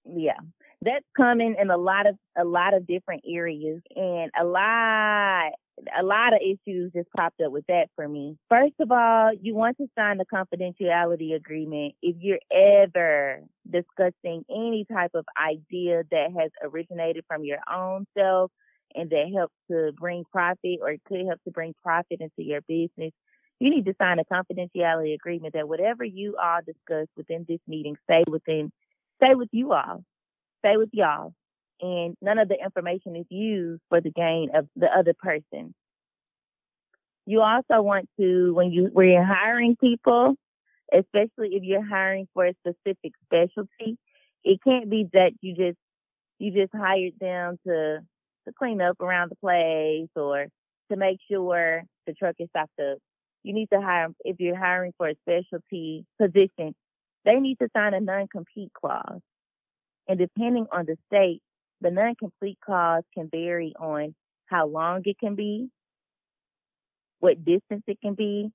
yeah. 0.04 0.38
That's 0.82 1.04
coming 1.16 1.56
in 1.58 1.70
a 1.70 1.76
lot 1.76 2.06
of 2.06 2.16
a 2.38 2.44
lot 2.44 2.74
of 2.74 2.86
different 2.86 3.24
areas 3.26 3.80
and 3.94 4.30
a 4.38 4.44
lot 4.44 5.52
a 5.98 6.02
lot 6.02 6.32
of 6.32 6.40
issues 6.40 6.92
just 6.92 7.08
popped 7.16 7.40
up 7.40 7.52
with 7.52 7.66
that 7.66 7.88
for 7.94 8.08
me. 8.08 8.36
First 8.48 8.74
of 8.80 8.90
all, 8.90 9.32
you 9.40 9.54
want 9.54 9.76
to 9.78 9.86
sign 9.96 10.18
the 10.18 10.24
confidentiality 10.24 11.34
agreement 11.34 11.94
if 12.02 12.16
you're 12.20 12.38
ever 12.50 13.42
discussing 13.70 14.44
any 14.50 14.86
type 14.90 15.10
of 15.14 15.24
idea 15.38 16.02
that 16.10 16.28
has 16.38 16.50
originated 16.62 17.24
from 17.28 17.44
your 17.44 17.58
own 17.72 18.06
self 18.16 18.50
and 18.96 19.10
that 19.10 19.32
helps 19.34 19.54
to 19.70 19.92
bring 19.98 20.24
profit 20.30 20.78
or 20.80 20.90
it 20.90 21.02
could 21.06 21.26
help 21.26 21.42
to 21.44 21.50
bring 21.50 21.74
profit 21.82 22.20
into 22.20 22.42
your 22.42 22.60
business. 22.62 23.12
You 23.60 23.70
need 23.70 23.86
to 23.86 23.94
sign 24.00 24.18
a 24.18 24.24
confidentiality 24.24 25.14
agreement 25.14 25.54
that 25.54 25.68
whatever 25.68 26.04
you 26.04 26.36
all 26.42 26.60
discuss 26.64 27.06
within 27.16 27.46
this 27.48 27.60
meeting, 27.68 27.96
stay 28.04 28.24
within, 28.28 28.70
stay 29.22 29.34
with 29.34 29.48
you 29.52 29.72
all, 29.72 30.04
stay 30.60 30.76
with 30.76 30.90
y'all 30.92 31.32
and 31.80 32.16
none 32.22 32.38
of 32.38 32.48
the 32.48 32.56
information 32.62 33.16
is 33.16 33.26
used 33.28 33.82
for 33.88 34.00
the 34.00 34.10
gain 34.10 34.50
of 34.54 34.66
the 34.76 34.86
other 34.86 35.14
person. 35.14 35.74
You 37.26 37.42
also 37.42 37.82
want 37.82 38.08
to, 38.18 38.54
when 38.54 38.70
you 38.70 38.88
when 38.92 39.08
you're 39.08 39.24
hiring 39.24 39.76
people, 39.76 40.36
especially 40.92 41.54
if 41.56 41.64
you're 41.64 41.84
hiring 41.84 42.28
for 42.32 42.46
a 42.46 42.54
specific 42.60 43.12
specialty, 43.24 43.98
it 44.44 44.60
can't 44.62 44.88
be 44.88 45.08
that 45.12 45.32
you 45.40 45.54
just 45.54 45.78
you 46.38 46.52
just 46.52 46.72
hired 46.74 47.14
them 47.20 47.58
to 47.66 47.98
to 48.46 48.54
clean 48.58 48.80
up 48.80 49.00
around 49.00 49.30
the 49.30 49.36
place 49.36 50.08
or 50.16 50.46
to 50.90 50.96
make 50.96 51.18
sure 51.30 51.82
the 52.06 52.14
truck 52.14 52.36
is 52.38 52.48
stocked 52.50 52.78
up. 52.80 52.98
You 53.42 53.52
need 53.52 53.68
to 53.72 53.80
hire 53.80 54.08
if 54.24 54.36
you're 54.38 54.58
hiring 54.58 54.92
for 54.96 55.08
a 55.08 55.14
specialty 55.22 56.04
position, 56.20 56.74
they 57.24 57.36
need 57.36 57.58
to 57.60 57.68
sign 57.76 57.94
a 57.94 58.00
non-compete 58.00 58.72
clause. 58.72 59.20
And 60.08 60.18
depending 60.18 60.66
on 60.72 60.86
the 60.86 60.96
state, 61.06 61.40
the 61.80 61.90
non-compete 61.90 62.58
clause 62.64 63.02
can 63.14 63.28
vary 63.30 63.74
on 63.78 64.14
how 64.46 64.66
long 64.66 65.02
it 65.04 65.18
can 65.18 65.34
be, 65.34 65.68
what 67.20 67.44
distance 67.44 67.82
it 67.86 68.00
can 68.00 68.14
be. 68.14 68.50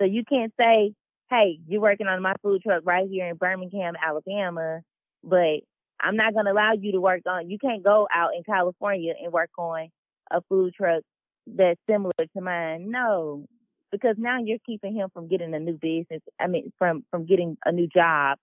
So 0.00 0.06
you 0.06 0.24
can't 0.24 0.52
say, 0.58 0.94
hey, 1.30 1.58
you're 1.66 1.80
working 1.80 2.06
on 2.06 2.22
my 2.22 2.34
food 2.42 2.62
truck 2.62 2.82
right 2.84 3.08
here 3.08 3.28
in 3.28 3.36
Birmingham, 3.36 3.94
Alabama, 4.02 4.80
but 5.22 5.60
I'm 6.04 6.16
not 6.16 6.34
going 6.34 6.44
to 6.44 6.52
allow 6.52 6.72
you 6.78 6.92
to 6.92 7.00
work 7.00 7.22
on, 7.26 7.48
you 7.48 7.58
can't 7.58 7.82
go 7.82 8.06
out 8.14 8.30
in 8.36 8.42
California 8.44 9.14
and 9.22 9.32
work 9.32 9.50
on 9.58 9.88
a 10.30 10.40
food 10.48 10.74
truck 10.74 11.02
that's 11.46 11.80
similar 11.88 12.12
to 12.18 12.40
mine. 12.40 12.90
No, 12.90 13.46
because 13.90 14.16
now 14.18 14.38
you're 14.42 14.58
keeping 14.66 14.94
him 14.94 15.08
from 15.14 15.28
getting 15.28 15.54
a 15.54 15.58
new 15.58 15.78
business. 15.80 16.20
I 16.38 16.46
mean, 16.46 16.72
from, 16.78 17.04
from 17.10 17.26
getting 17.26 17.56
a 17.64 17.72
new 17.72 17.88
job 17.88 18.38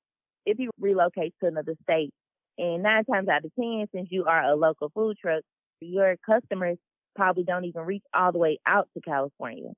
if 0.45 0.57
he 0.57 0.69
relocates 0.81 1.33
to 1.41 1.47
another 1.47 1.75
state. 1.83 2.11
And 2.57 2.83
nine 2.83 3.05
times 3.05 3.29
out 3.29 3.45
of 3.45 3.51
10, 3.59 3.87
since 3.93 4.07
you 4.11 4.25
are 4.25 4.43
a 4.43 4.55
local 4.55 4.89
food 4.93 5.17
truck, 5.21 5.43
your 5.79 6.15
customers 6.25 6.77
probably 7.15 7.43
don't 7.43 7.65
even 7.65 7.83
reach 7.83 8.03
all 8.13 8.31
the 8.31 8.37
way 8.39 8.59
out 8.65 8.87
to 8.95 9.01
California. 9.01 9.71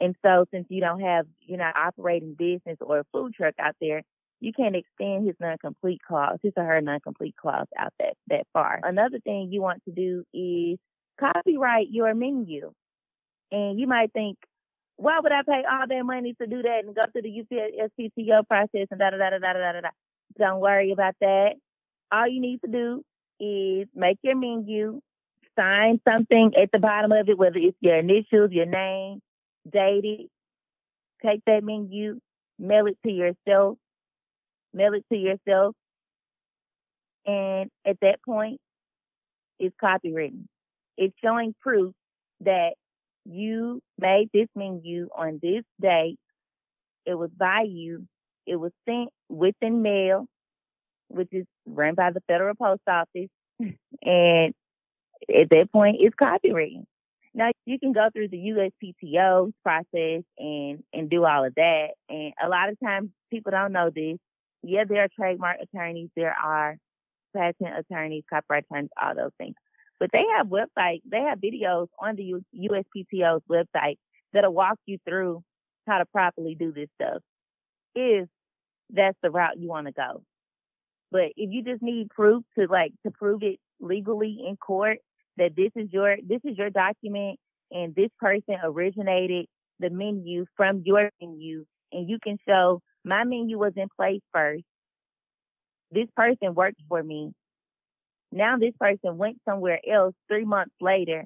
And 0.00 0.16
so 0.24 0.44
since 0.52 0.66
you 0.68 0.80
don't 0.80 1.00
have, 1.00 1.26
you're 1.40 1.58
not 1.58 1.76
operating 1.76 2.34
business 2.34 2.78
or 2.80 3.00
a 3.00 3.04
food 3.12 3.34
truck 3.34 3.54
out 3.58 3.76
there, 3.80 4.02
you 4.40 4.52
can't 4.52 4.76
extend 4.76 5.26
his 5.26 5.36
non-compete 5.40 6.00
clause, 6.06 6.38
his 6.42 6.52
or 6.56 6.64
her 6.64 6.80
non-compete 6.80 7.36
clause 7.36 7.66
out 7.78 7.92
that, 7.98 8.14
that 8.28 8.46
far. 8.52 8.80
Another 8.82 9.18
thing 9.20 9.48
you 9.50 9.62
want 9.62 9.82
to 9.84 9.92
do 9.92 10.24
is 10.34 10.78
copyright 11.18 11.88
your 11.90 12.14
menu. 12.14 12.72
And 13.50 13.78
you 13.78 13.86
might 13.86 14.12
think, 14.12 14.36
why 14.96 15.18
would 15.20 15.32
I 15.32 15.42
pay 15.42 15.62
all 15.70 15.86
that 15.88 16.04
money 16.04 16.34
to 16.40 16.46
do 16.46 16.62
that 16.62 16.82
and 16.84 16.94
go 16.94 17.02
through 17.12 17.22
the 17.22 17.44
UCSCTO 17.44 18.46
process 18.46 18.86
and 18.90 19.00
da 19.00 19.10
da 19.10 19.16
da 19.16 19.30
da 19.30 19.38
da 19.38 19.72
da 19.72 19.80
da? 19.80 19.88
Don't 20.38 20.60
worry 20.60 20.92
about 20.92 21.14
that. 21.20 21.54
All 22.12 22.28
you 22.28 22.40
need 22.40 22.60
to 22.64 22.70
do 22.70 23.02
is 23.40 23.88
make 23.94 24.18
your 24.22 24.36
menu, 24.36 25.00
sign 25.56 26.00
something 26.08 26.52
at 26.60 26.70
the 26.72 26.78
bottom 26.78 27.12
of 27.12 27.28
it, 27.28 27.38
whether 27.38 27.58
it's 27.58 27.76
your 27.80 27.96
initials, 27.98 28.50
your 28.50 28.66
name, 28.66 29.20
date 29.70 30.04
it, 30.04 30.30
take 31.24 31.42
that 31.46 31.64
menu, 31.64 32.20
mail 32.58 32.86
it 32.86 32.98
to 33.04 33.10
yourself, 33.10 33.78
mail 34.74 34.94
it 34.94 35.04
to 35.12 35.18
yourself, 35.18 35.74
and 37.26 37.70
at 37.86 37.98
that 38.00 38.22
point, 38.24 38.60
it's 39.58 39.74
copywritten. 39.82 40.46
It's 40.96 41.14
showing 41.22 41.54
proof 41.60 41.94
that 42.40 42.74
you 43.24 43.80
made 43.98 44.28
this 44.32 44.48
menu 44.54 45.08
on 45.16 45.40
this 45.42 45.62
date. 45.80 46.18
It 47.06 47.14
was 47.14 47.30
by 47.36 47.64
you. 47.66 48.06
It 48.46 48.56
was 48.56 48.72
sent 48.86 49.08
within 49.28 49.82
mail, 49.82 50.26
which 51.08 51.28
is 51.32 51.46
run 51.66 51.94
by 51.94 52.10
the 52.10 52.22
Federal 52.26 52.54
Post 52.54 52.82
Office. 52.88 53.30
Hmm. 53.58 53.68
and 54.02 54.54
at 55.28 55.48
that 55.50 55.68
point, 55.72 55.96
it's 56.00 56.14
copywritten. 56.16 56.84
Now 57.34 57.50
you 57.66 57.78
can 57.78 57.92
go 57.92 58.08
through 58.12 58.28
the 58.28 58.36
USPTO 58.36 59.52
process 59.62 60.22
and 60.38 60.84
and 60.92 61.10
do 61.10 61.24
all 61.24 61.44
of 61.44 61.54
that. 61.56 61.88
And 62.08 62.32
a 62.42 62.48
lot 62.48 62.68
of 62.68 62.78
times 62.78 63.10
people 63.30 63.50
don't 63.50 63.72
know 63.72 63.90
this. 63.94 64.18
Yeah, 64.66 64.84
there 64.88 65.02
are 65.02 65.08
trademark 65.14 65.58
attorneys, 65.60 66.10
there 66.16 66.34
are 66.34 66.76
patent 67.36 67.70
attorneys, 67.78 68.24
copyright 68.30 68.64
attorneys, 68.70 68.90
all 69.00 69.14
those 69.14 69.32
things. 69.38 69.54
But 70.00 70.10
they 70.12 70.24
have 70.36 70.46
websites, 70.46 71.02
they 71.10 71.20
have 71.20 71.38
videos 71.38 71.88
on 72.00 72.16
the 72.16 72.34
USPTO's 72.56 73.42
website 73.50 73.96
that'll 74.32 74.54
walk 74.54 74.78
you 74.86 74.98
through 75.06 75.42
how 75.86 75.98
to 75.98 76.06
properly 76.06 76.56
do 76.58 76.72
this 76.72 76.88
stuff. 77.00 77.22
If 77.94 78.28
that's 78.90 79.16
the 79.22 79.30
route 79.30 79.58
you 79.58 79.68
want 79.68 79.86
to 79.86 79.92
go. 79.92 80.22
But 81.10 81.32
if 81.36 81.50
you 81.50 81.62
just 81.62 81.82
need 81.82 82.10
proof 82.10 82.42
to 82.58 82.66
like 82.66 82.92
to 83.04 83.12
prove 83.12 83.42
it 83.42 83.60
legally 83.80 84.44
in 84.48 84.56
court, 84.56 84.98
that 85.36 85.54
this 85.56 85.70
is 85.76 85.92
your 85.92 86.16
this 86.26 86.40
is 86.44 86.56
your 86.56 86.70
document 86.70 87.38
and 87.70 87.94
this 87.94 88.10
person 88.18 88.56
originated 88.62 89.46
the 89.80 89.90
menu 89.90 90.46
from 90.56 90.82
your 90.84 91.10
menu 91.20 91.64
and 91.92 92.08
you 92.08 92.18
can 92.22 92.38
show 92.48 92.80
my 93.04 93.24
menu 93.24 93.58
was 93.58 93.72
in 93.76 93.88
place 93.96 94.22
first. 94.32 94.64
This 95.90 96.08
person 96.16 96.54
worked 96.54 96.80
for 96.88 97.02
me. 97.02 97.32
Now 98.32 98.56
this 98.58 98.74
person 98.80 99.16
went 99.16 99.38
somewhere 99.48 99.78
else 99.88 100.14
three 100.28 100.44
months 100.44 100.74
later 100.80 101.24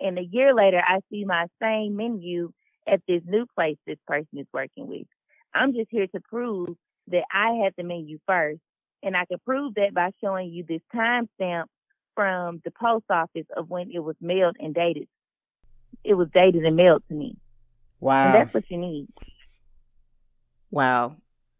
and 0.00 0.18
a 0.18 0.22
year 0.22 0.54
later 0.54 0.80
I 0.84 1.00
see 1.10 1.24
my 1.24 1.46
same 1.60 1.96
menu 1.96 2.52
at 2.86 3.00
this 3.08 3.22
new 3.26 3.46
place 3.54 3.76
this 3.86 3.98
person 4.06 4.38
is 4.38 4.46
working 4.52 4.86
with. 4.86 5.06
I'm 5.54 5.72
just 5.72 5.88
here 5.90 6.06
to 6.08 6.20
prove 6.20 6.76
that 7.08 7.24
I 7.32 7.62
had 7.64 7.72
the 7.76 7.82
menu 7.82 8.18
first. 8.26 8.60
And 9.02 9.16
I 9.16 9.24
can 9.26 9.38
prove 9.44 9.74
that 9.74 9.94
by 9.94 10.10
showing 10.22 10.50
you 10.50 10.64
this 10.66 10.80
timestamp 10.94 11.64
from 12.14 12.60
the 12.64 12.70
post 12.70 13.04
office 13.10 13.46
of 13.56 13.68
when 13.68 13.90
it 13.92 14.00
was 14.00 14.16
mailed 14.20 14.56
and 14.58 14.74
dated. 14.74 15.06
It 16.02 16.14
was 16.14 16.28
dated 16.32 16.64
and 16.64 16.76
mailed 16.76 17.02
to 17.08 17.14
me. 17.14 17.36
Wow. 18.00 18.26
And 18.26 18.34
that's 18.34 18.54
what 18.54 18.64
you 18.68 18.78
need. 18.78 19.08
Wow. 20.76 21.16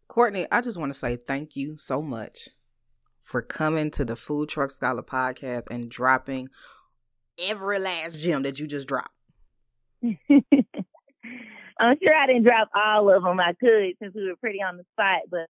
Courtney, 0.07 0.45
I 0.51 0.61
just 0.61 0.77
want 0.77 0.93
to 0.93 0.99
say 0.99 1.15
thank 1.15 1.55
you 1.55 1.75
so 1.75 2.03
much 2.03 2.49
for 3.19 3.41
coming 3.41 3.89
to 3.89 4.05
the 4.05 4.15
Food 4.15 4.47
Truck 4.47 4.69
Scholar 4.69 5.01
podcast 5.01 5.71
and 5.71 5.89
dropping 5.89 6.49
every 7.39 7.79
last 7.79 8.19
gem 8.19 8.43
that 8.43 8.59
you 8.59 8.67
just 8.67 8.87
dropped. 8.87 9.09
I'm 10.03 10.13
sure 10.29 12.13
I 12.15 12.27
didn't 12.27 12.43
drop 12.43 12.69
all 12.75 13.09
of 13.09 13.23
them. 13.23 13.39
I 13.39 13.53
could 13.59 13.93
since 13.99 14.13
we 14.13 14.27
were 14.27 14.35
pretty 14.35 14.59
on 14.61 14.77
the 14.77 14.83
spot, 14.93 15.21
but 15.31 15.49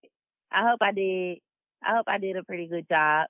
I 0.53 0.63
hope 0.71 0.79
I 0.81 0.93
did. 0.93 1.39
I 1.83 1.97
hope 1.97 2.05
I 2.07 2.19
did 2.19 2.37
a 2.37 2.45
pretty 2.45 2.69
good 2.69 2.89
job. 2.89 3.27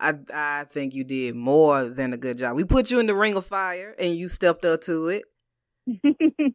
I 0.00 0.14
I 0.32 0.64
think 0.64 0.94
you 0.94 1.04
did 1.04 1.34
more 1.34 1.90
than 1.90 2.14
a 2.14 2.16
good 2.16 2.38
job. 2.38 2.56
We 2.56 2.64
put 2.64 2.90
you 2.90 3.00
in 3.00 3.06
the 3.06 3.14
ring 3.14 3.36
of 3.36 3.44
fire 3.44 3.94
and 3.98 4.16
you 4.16 4.28
stepped 4.28 4.64
up 4.64 4.80
to 4.84 5.08
it. 5.08 5.24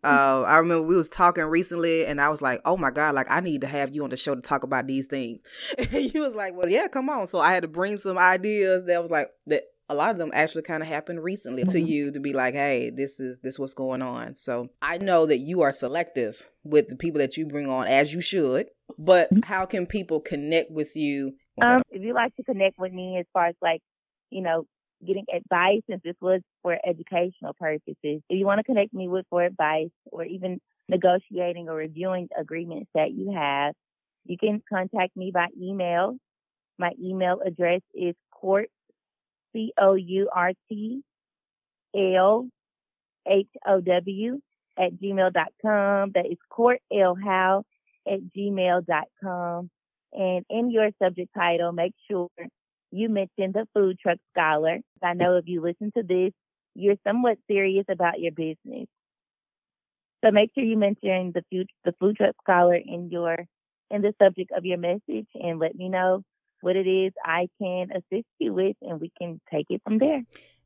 Uh, 0.04 0.42
I 0.44 0.58
remember 0.58 0.84
we 0.84 0.96
was 0.96 1.10
talking 1.10 1.44
recently, 1.46 2.06
and 2.06 2.22
I 2.22 2.30
was 2.30 2.42
like, 2.42 2.62
"Oh 2.66 2.78
my 2.78 2.92
god, 2.92 3.16
like 3.16 3.28
I 3.30 3.40
need 3.40 3.62
to 3.62 3.68
have 3.68 3.94
you 3.94 4.04
on 4.04 4.10
the 4.10 4.18
show 4.18 4.36
to 4.36 4.42
talk 4.42 4.64
about 4.64 4.88
these 4.88 5.08
things." 5.08 5.44
And 5.78 6.14
you 6.14 6.22
was 6.22 6.36
like, 6.36 6.56
"Well, 6.56 6.70
yeah, 6.70 6.88
come 6.88 7.10
on." 7.10 7.28
So 7.28 7.40
I 7.40 7.54
had 7.54 7.62
to 7.62 7.68
bring 7.68 7.98
some 7.98 8.18
ideas 8.18 8.86
that 8.86 9.02
was 9.02 9.12
like 9.12 9.30
that. 9.48 9.64
A 9.88 9.94
lot 9.94 10.10
of 10.10 10.18
them 10.18 10.32
actually 10.34 10.64
kind 10.64 10.82
of 10.82 10.90
happened 10.90 11.24
recently 11.24 11.62
mm-hmm. 11.62 11.72
to 11.74 11.80
you 11.82 12.12
to 12.12 12.20
be 12.20 12.34
like, 12.34 12.54
"Hey, 12.54 12.90
this 12.90 13.20
is 13.20 13.40
this 13.44 13.60
what's 13.60 13.74
going 13.74 14.02
on." 14.02 14.36
So 14.36 14.70
I 14.82 14.98
know 14.98 15.26
that 15.28 15.40
you 15.40 15.62
are 15.62 15.72
selective 15.72 16.50
with 16.64 16.88
the 16.88 16.96
people 16.96 17.20
that 17.20 17.38
you 17.38 17.46
bring 17.46 17.70
on, 17.70 17.88
as 17.88 18.14
you 18.14 18.22
should. 18.22 18.68
But 18.98 19.30
mm-hmm. 19.32 19.52
how 19.52 19.66
can 19.66 19.86
people 19.86 20.20
connect 20.20 20.72
with 20.72 20.96
you 20.96 21.34
um, 21.62 21.82
if 21.90 22.02
you 22.02 22.14
like 22.14 22.36
to 22.36 22.44
connect 22.44 22.78
with 22.78 22.92
me 22.92 23.18
as 23.20 23.26
far 23.32 23.48
as 23.48 23.56
like, 23.62 23.82
you 24.30 24.42
know, 24.42 24.66
getting 25.05 25.25
advice, 25.34 25.81
since 25.89 26.01
this 26.03 26.15
was 26.21 26.41
for 26.62 26.77
educational 26.86 27.53
purposes, 27.60 27.95
if 28.03 28.23
you 28.29 28.45
want 28.45 28.60
to 28.60 28.63
connect 28.63 28.93
me 28.93 29.08
with 29.08 29.25
for 29.29 29.43
advice 29.43 29.89
or 30.12 30.23
even 30.23 30.60
negotiating 30.88 31.69
or 31.69 31.75
reviewing 31.75 32.29
agreements 32.38 32.89
that 32.93 33.12
you 33.12 33.31
have, 33.31 33.73
you 34.25 34.38
can 34.38 34.62
contact 34.67 35.15
me 35.15 35.31
by 35.31 35.47
email. 35.60 36.17
My 36.77 36.91
email 37.01 37.39
address 37.45 37.81
is 37.93 38.15
court, 38.31 38.69
C 39.53 39.71
O 39.79 39.93
U 39.95 40.29
R 40.34 40.51
T 40.69 41.01
L 41.95 42.47
H 43.27 43.47
O 43.65 43.81
W 43.81 44.41
at 44.77 44.93
gmail.com. 44.93 46.12
That 46.13 46.25
is 46.29 46.38
court 46.49 46.81
L 46.91 47.15
Howe 47.15 47.63
at 48.08 48.19
gmail.com. 48.36 49.69
And 50.13 50.45
in 50.49 50.71
your 50.71 50.89
subject 51.01 51.34
title, 51.36 51.71
make 51.71 51.93
sure 52.10 52.29
you 52.91 53.10
mentioned 53.10 53.54
the 53.54 53.67
food 53.74 53.98
truck 54.00 54.17
scholar. 54.34 54.80
I 55.04 55.13
know 55.13 55.38
if 55.38 55.45
you 55.48 55.62
listen 55.62 55.91
to 55.98 56.04
this, 56.04 56.32
you're 56.76 56.95
somewhat 57.06 57.38
serious 57.48 57.86
about 57.89 58.19
your 58.19 58.32
business. 58.32 58.88
So 60.24 60.32
make 60.32 60.52
sure 60.56 60.63
you 60.63 60.78
mention 60.78 61.32
the 61.34 61.43
food, 61.52 61.67
the 61.84 61.93
food 62.00 62.17
truck 62.17 62.36
scholar 62.43 62.76
in 62.76 63.10
your 63.12 63.38
in 63.91 64.02
the 64.02 64.13
subject 64.21 64.52
of 64.56 64.65
your 64.65 64.80
message 64.80 65.28
and 65.36 65.60
let 65.60 65.76
me 65.76 65.89
know 65.89 66.24
what 66.62 66.76
it 66.76 66.88
is 66.88 67.13
I 67.24 67.48
can 67.62 67.89
assist 67.91 68.26
you 68.39 68.54
with 68.54 68.76
and 68.82 69.00
we 69.00 69.12
can 69.17 69.39
take 69.52 69.67
it 69.69 69.82
from 69.84 70.00
there. 70.00 70.21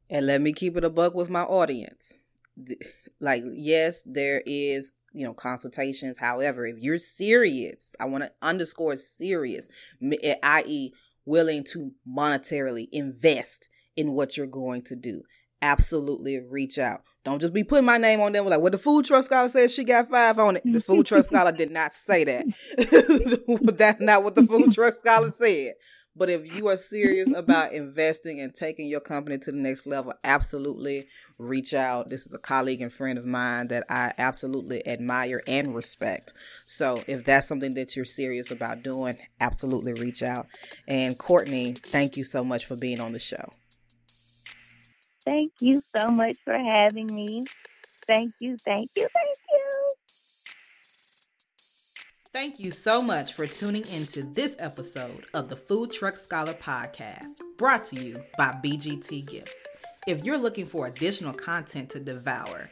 And 0.10 0.26
let 0.26 0.42
me 0.42 0.54
keep 0.54 0.78
it 0.78 0.86
a 0.86 0.90
buck 0.90 1.14
with 1.14 1.30
my 1.30 1.44
audience. 1.44 2.18
Like 3.20 3.44
yes, 3.46 4.02
there 4.06 4.42
is 4.46 4.94
you 5.14 5.26
know 5.26 5.34
consultations 5.34 6.18
however 6.20 6.66
if 6.66 6.78
you're 6.80 6.98
serious 6.98 7.96
i 8.00 8.06
want 8.06 8.24
to 8.24 8.32
underscore 8.42 8.96
serious 8.96 9.68
eh, 10.24 10.36
i.e 10.44 10.94
willing 11.30 11.64
to 11.64 11.92
monetarily 12.08 12.88
invest 12.92 13.70
in 13.96 14.14
what 14.14 14.36
you're 14.36 14.48
going 14.48 14.82
to 14.84 14.96
do. 14.96 15.22
Absolutely 15.62 16.40
reach 16.40 16.80
out. 16.80 17.02
Don't 17.26 17.40
just 17.40 17.54
be 17.54 17.64
putting 17.64 17.86
my 17.86 17.98
name 17.98 18.22
on 18.22 18.32
them 18.32 18.46
like 18.46 18.62
what 18.62 18.72
the 18.72 18.78
food 18.78 19.06
truck 19.06 19.26
scholar 19.26 19.50
says 19.50 19.74
she 19.74 19.84
got 19.84 20.10
five 20.10 20.40
on 20.40 20.56
it. 20.56 20.64
The 20.66 20.82
food 20.82 21.06
truck 21.06 21.26
scholar 21.26 21.52
did 21.52 21.70
not 21.70 21.94
say 21.94 22.24
that. 22.24 22.46
That's 23.78 24.02
not 24.02 24.24
what 24.24 24.36
the 24.36 24.44
food 24.44 24.72
truck 24.72 24.94
scholar 24.94 25.32
said 25.32 25.74
but 26.16 26.30
if 26.30 26.54
you 26.54 26.68
are 26.68 26.78
serious 26.78 27.32
about 27.32 27.74
investing 27.74 28.40
and 28.42 28.54
taking 28.54 28.88
your 28.88 29.00
company 29.00 29.38
to 29.40 29.52
the 29.52 29.58
next 29.58 29.86
level, 29.88 30.14
absolutely 30.24 31.08
reach 31.40 31.74
out. 31.74 32.10
This 32.10 32.26
is 32.26 32.34
a 32.34 32.40
colleague 32.40 32.82
and 32.82 32.92
friend 32.94 33.18
of 33.18 33.26
mine 33.26 33.68
that 33.70 33.84
I 33.90 34.12
absolutely 34.18 34.86
admire 34.88 35.42
and 35.48 35.74
respect. 35.76 36.34
So 36.58 37.02
if 37.08 37.26
that's 37.26 37.48
something 37.48 37.74
that 37.76 37.96
you're 37.96 38.06
serious 38.06 38.52
about 38.52 38.82
doing, 38.84 39.16
absolutely 39.40 39.94
reach 39.94 40.22
out. 40.24 40.48
And 40.88 41.18
Courtney, 41.18 41.74
thank 41.74 42.18
you 42.18 42.24
so 42.24 42.44
much 42.44 42.66
for 42.66 42.76
being 42.76 43.00
on 43.00 43.14
the 43.14 43.20
show. 43.20 43.50
Thank 45.24 45.54
you 45.62 45.82
so 45.82 46.12
much 46.12 46.38
for 46.44 46.58
having 46.58 47.08
me. 47.08 47.46
Thank 48.08 48.34
you, 48.40 48.58
thank 48.66 48.90
you, 48.96 49.08
thank 49.14 49.38
you. 49.52 49.89
Thank 52.32 52.60
you 52.60 52.70
so 52.70 53.02
much 53.02 53.34
for 53.34 53.48
tuning 53.48 53.84
into 53.88 54.22
this 54.22 54.56
episode 54.60 55.26
of 55.34 55.50
the 55.50 55.56
Food 55.56 55.92
Truck 55.92 56.14
Scholar 56.14 56.54
Podcast, 56.54 57.26
brought 57.58 57.86
to 57.86 57.96
you 57.96 58.18
by 58.38 58.52
BGT 58.64 59.28
Gifts. 59.28 59.58
If 60.06 60.24
you're 60.24 60.38
looking 60.38 60.66
for 60.66 60.86
additional 60.86 61.34
content 61.34 61.90
to 61.90 62.00
devour, 62.00 62.70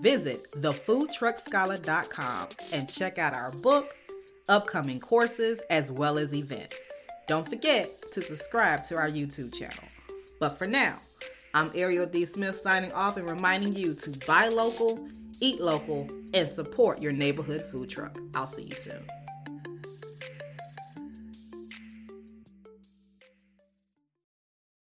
visit 0.00 0.38
thefoodtruckscholar.com 0.56 2.48
and 2.72 2.88
check 2.88 3.18
out 3.18 3.36
our 3.36 3.52
book, 3.62 3.94
upcoming 4.48 5.00
courses, 5.00 5.62
as 5.68 5.90
well 5.92 6.16
as 6.16 6.34
events. 6.34 6.74
Don't 7.26 7.46
forget 7.46 7.86
to 8.14 8.22
subscribe 8.22 8.86
to 8.86 8.96
our 8.96 9.10
YouTube 9.10 9.54
channel. 9.54 9.84
But 10.40 10.56
for 10.56 10.64
now, 10.64 10.96
I'm 11.52 11.70
Ariel 11.74 12.06
D. 12.06 12.24
Smith 12.24 12.56
signing 12.56 12.94
off 12.94 13.18
and 13.18 13.30
reminding 13.30 13.76
you 13.76 13.92
to 13.92 14.26
buy 14.26 14.48
local, 14.48 15.06
eat 15.40 15.60
local, 15.60 16.06
and 16.32 16.48
support 16.48 17.00
your 17.00 17.12
neighborhood 17.12 17.62
food 17.62 17.88
truck. 17.90 18.18
I'll 18.34 18.46
see 18.46 18.64
you 18.64 18.74
soon. 18.74 19.04